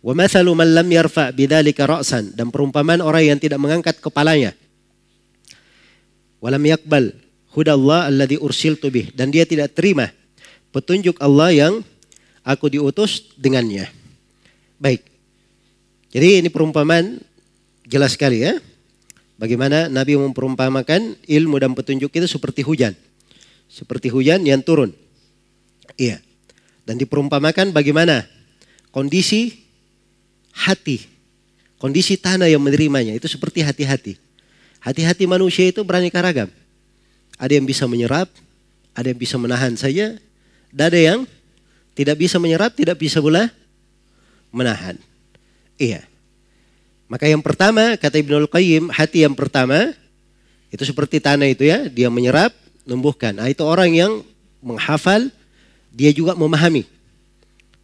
Wa 0.01 0.13
mathalu 0.13 0.53
man 0.53 0.69
lam 0.71 0.87
yarfa 0.87 1.33
bidzalika 1.33 1.89
ra'san. 1.89 2.37
Dan 2.37 2.53
perumpamaan 2.53 3.01
orang 3.01 3.35
yang 3.35 3.39
tidak 3.41 3.57
mengangkat 3.57 3.97
kepalanya. 3.97 4.53
Walam 6.37 6.61
yakbal 6.61 7.17
hudallah 7.53 8.05
alladhi 8.05 8.37
ursiltu 8.37 8.93
bih. 8.93 9.09
Dan 9.11 9.33
dia 9.33 9.43
tidak 9.43 9.73
terima 9.73 10.13
petunjuk 10.69 11.17
Allah 11.17 11.49
yang 11.49 11.73
aku 12.45 12.69
diutus 12.69 13.33
dengannya. 13.35 13.89
Baik. 14.77 15.01
Jadi 16.13 16.45
ini 16.45 16.49
perumpamaan 16.53 17.19
jelas 17.83 18.13
sekali 18.13 18.45
ya. 18.45 18.55
Bagaimana 19.37 19.85
Nabi 19.85 20.17
memperumpamakan 20.17 21.13
ilmu 21.25 21.55
dan 21.61 21.77
petunjuk 21.77 22.09
itu 22.09 22.25
seperti 22.25 22.65
hujan. 22.65 22.93
Seperti 23.69 24.09
hujan 24.09 24.41
yang 24.45 24.63
turun. 24.65 24.93
Iya. 25.97 26.21
Dan 26.87 26.97
diperumpamakan 26.97 27.75
bagaimana 27.75 28.23
kondisi 28.89 29.66
hati. 30.57 31.05
Kondisi 31.77 32.17
tanah 32.17 32.49
yang 32.49 32.61
menerimanya 32.61 33.13
itu 33.13 33.29
seperti 33.29 33.61
hati-hati. 33.61 34.17
Hati-hati 34.81 35.29
manusia 35.29 35.69
itu 35.69 35.85
beraneka 35.85 36.17
ragam. 36.17 36.49
Ada 37.37 37.53
yang 37.53 37.69
bisa 37.69 37.85
menyerap, 37.85 38.33
ada 38.97 39.13
yang 39.13 39.19
bisa 39.21 39.37
menahan 39.37 39.77
saja, 39.77 40.17
dan 40.73 40.83
ada 40.89 40.97
yang 40.97 41.19
tidak 41.93 42.17
bisa 42.17 42.41
menyerap, 42.41 42.73
tidak 42.73 42.97
bisa 42.97 43.21
pula 43.21 43.53
menahan. 44.49 44.97
Iya. 45.77 46.01
Maka 47.05 47.29
yang 47.29 47.45
pertama, 47.45 47.93
kata 47.93 48.17
Ibnul 48.17 48.49
Qayyim, 48.49 48.89
hati 48.89 49.21
yang 49.21 49.37
pertama, 49.37 49.93
itu 50.73 50.83
seperti 50.83 51.21
tanah 51.21 51.45
itu 51.45 51.63
ya, 51.69 51.85
dia 51.87 52.09
menyerap, 52.09 52.51
numbuhkan. 52.89 53.37
Nah 53.37 53.47
itu 53.47 53.61
orang 53.61 53.93
yang 53.93 54.11
menghafal, 54.65 55.29
dia 55.93 56.09
juga 56.09 56.33
memahami. 56.33 56.89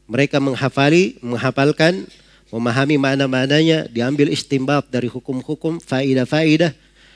Mereka 0.10 0.42
menghafali, 0.42 1.22
menghafalkan, 1.22 2.10
memahami 2.54 3.02
makna-maknanya, 3.02 3.90
diambil 3.90 4.30
istimbat 4.30 4.86
dari 4.94 5.10
hukum-hukum, 5.10 5.82
faidah-faidah. 5.82 6.70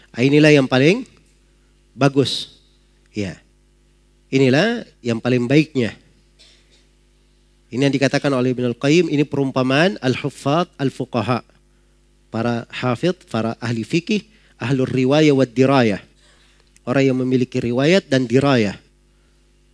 Nah, 0.10 0.22
inilah 0.26 0.50
yang 0.50 0.66
paling 0.66 1.06
bagus. 1.94 2.58
Ya. 3.14 3.38
Inilah 4.34 4.82
yang 5.06 5.22
paling 5.22 5.46
baiknya. 5.46 5.94
Ini 7.70 7.86
yang 7.86 7.94
dikatakan 7.94 8.34
oleh 8.34 8.58
Ibn 8.58 8.74
Al-Qayyim, 8.74 9.14
ini 9.14 9.22
perumpamaan 9.30 10.02
al-huffad 10.02 10.74
al-fuqaha. 10.82 11.46
Para 12.34 12.66
hafidh, 12.74 13.30
para 13.30 13.54
ahli 13.62 13.86
fikih, 13.86 14.26
ahlur 14.58 14.90
riwayah 14.90 15.38
wa 15.38 15.46
dirayah. 15.46 16.02
Orang 16.82 17.14
yang 17.14 17.18
memiliki 17.22 17.62
riwayat 17.62 18.10
dan 18.10 18.26
dirayah. 18.26 18.74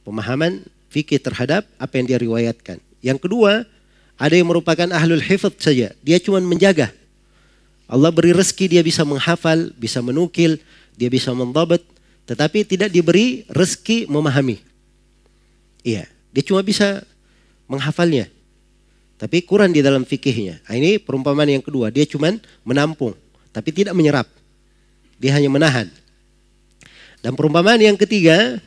Pemahaman 0.04 0.60
fikih 0.92 1.24
terhadap 1.24 1.64
apa 1.80 1.94
yang 1.96 2.06
dia 2.12 2.20
riwayatkan. 2.20 2.84
Yang 3.00 3.20
kedua, 3.24 3.64
ada 4.18 4.34
yang 4.38 4.48
merupakan 4.50 4.88
ahlul 4.94 5.22
hifadz 5.22 5.64
saja. 5.64 5.92
Dia 6.06 6.18
cuma 6.22 6.40
menjaga. 6.42 6.94
Allah 7.90 8.10
beri 8.10 8.32
rezeki 8.34 8.78
dia 8.78 8.82
bisa 8.82 9.04
menghafal, 9.04 9.74
bisa 9.76 10.00
menukil, 10.00 10.58
dia 10.96 11.10
bisa 11.10 11.34
mendabat. 11.36 11.82
Tetapi 12.24 12.64
tidak 12.64 12.90
diberi 12.90 13.44
rezeki 13.52 14.08
memahami. 14.08 14.64
Iya, 15.84 16.08
dia 16.32 16.44
cuma 16.48 16.64
bisa 16.64 17.04
menghafalnya. 17.68 18.32
Tapi 19.20 19.44
kurang 19.44 19.72
di 19.72 19.80
dalam 19.80 20.04
fikihnya. 20.04 20.64
Nah, 20.68 20.76
ini 20.76 21.00
perumpamaan 21.00 21.48
yang 21.48 21.64
kedua. 21.64 21.92
Dia 21.92 22.04
cuma 22.08 22.34
menampung. 22.68 23.16
Tapi 23.56 23.70
tidak 23.72 23.96
menyerap. 23.96 24.28
Dia 25.22 25.36
hanya 25.38 25.48
menahan. 25.48 25.88
Dan 27.24 27.32
perumpamaan 27.38 27.80
yang 27.80 27.96
ketiga. 27.96 28.60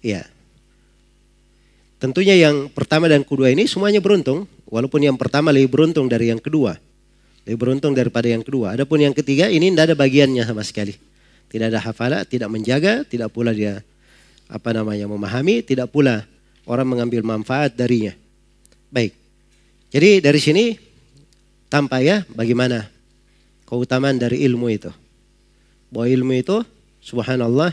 Ya. 0.00 0.24
Tentunya 1.98 2.38
yang 2.38 2.70
pertama 2.70 3.10
dan 3.10 3.26
kedua 3.26 3.50
ini 3.50 3.66
semuanya 3.66 3.98
beruntung. 3.98 4.46
Walaupun 4.70 5.02
yang 5.02 5.18
pertama 5.18 5.50
lebih 5.50 5.74
beruntung 5.74 6.06
dari 6.06 6.30
yang 6.30 6.38
kedua. 6.38 6.78
Lebih 7.42 7.58
beruntung 7.58 7.90
daripada 7.90 8.30
yang 8.30 8.46
kedua. 8.46 8.78
Adapun 8.78 9.02
yang 9.02 9.10
ketiga 9.10 9.50
ini 9.50 9.74
tidak 9.74 9.92
ada 9.92 9.96
bagiannya 9.98 10.46
sama 10.46 10.62
sekali. 10.62 10.94
Tidak 11.50 11.66
ada 11.74 11.80
hafalah, 11.82 12.22
tidak 12.22 12.46
menjaga, 12.52 13.02
tidak 13.02 13.34
pula 13.34 13.50
dia 13.50 13.82
apa 14.48 14.70
namanya 14.72 15.10
memahami, 15.10 15.60
tidak 15.66 15.90
pula 15.90 16.22
orang 16.68 16.86
mengambil 16.86 17.26
manfaat 17.26 17.74
darinya. 17.74 18.14
Baik. 18.92 19.16
Jadi 19.88 20.20
dari 20.20 20.40
sini 20.40 20.64
tampak 21.72 22.00
ya 22.04 22.16
bagaimana 22.30 22.86
keutamaan 23.66 24.20
dari 24.20 24.44
ilmu 24.44 24.68
itu. 24.70 24.92
Bahwa 25.88 26.06
ilmu 26.06 26.32
itu 26.36 26.62
subhanallah 27.00 27.72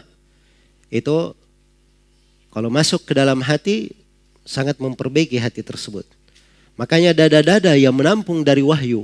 itu 0.88 1.36
kalau 2.56 2.70
masuk 2.72 3.04
ke 3.04 3.12
dalam 3.12 3.44
hati 3.44 3.92
sangat 4.46 4.78
memperbaiki 4.78 5.36
hati 5.42 5.66
tersebut. 5.66 6.06
Makanya 6.78 7.12
dada-dada 7.12 7.74
yang 7.76 7.98
menampung 7.98 8.46
dari 8.46 8.62
wahyu. 8.62 9.04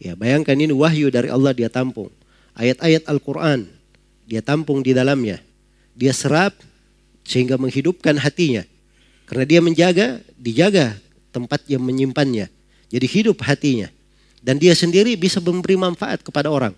Ya 0.00 0.16
bayangkan 0.16 0.56
ini 0.56 0.72
wahyu 0.72 1.12
dari 1.12 1.28
Allah 1.28 1.52
dia 1.52 1.68
tampung. 1.68 2.08
Ayat-ayat 2.56 3.06
Al-Quran 3.06 3.68
dia 4.24 4.40
tampung 4.40 4.80
di 4.80 4.96
dalamnya. 4.96 5.38
Dia 5.92 6.16
serap 6.16 6.56
sehingga 7.24 7.60
menghidupkan 7.60 8.16
hatinya. 8.16 8.64
Karena 9.28 9.44
dia 9.44 9.60
menjaga, 9.60 10.24
dijaga 10.40 10.96
tempat 11.32 11.64
yang 11.68 11.84
menyimpannya. 11.84 12.48
Jadi 12.88 13.06
hidup 13.08 13.44
hatinya. 13.44 13.92
Dan 14.40 14.56
dia 14.56 14.72
sendiri 14.72 15.18
bisa 15.18 15.42
memberi 15.42 15.76
manfaat 15.76 16.24
kepada 16.24 16.48
orang. 16.48 16.72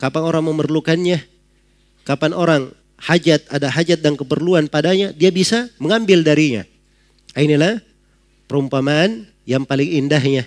Kapan 0.00 0.22
orang 0.26 0.44
memerlukannya, 0.50 1.22
kapan 2.02 2.32
orang 2.34 2.62
hajat, 2.98 3.46
ada 3.46 3.70
hajat 3.70 4.02
dan 4.02 4.18
keperluan 4.18 4.66
padanya, 4.66 5.14
dia 5.14 5.30
bisa 5.30 5.70
mengambil 5.78 6.26
darinya. 6.26 6.66
Inilah 7.32 7.80
perumpamaan 8.44 9.24
yang 9.48 9.64
paling 9.64 9.88
indahnya 9.88 10.44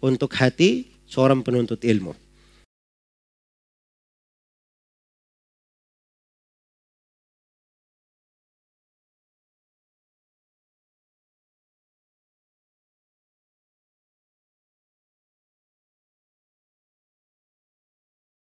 untuk 0.00 0.32
hati 0.32 0.88
seorang 1.04 1.44
penuntut 1.44 1.84
ilmu. 1.84 2.16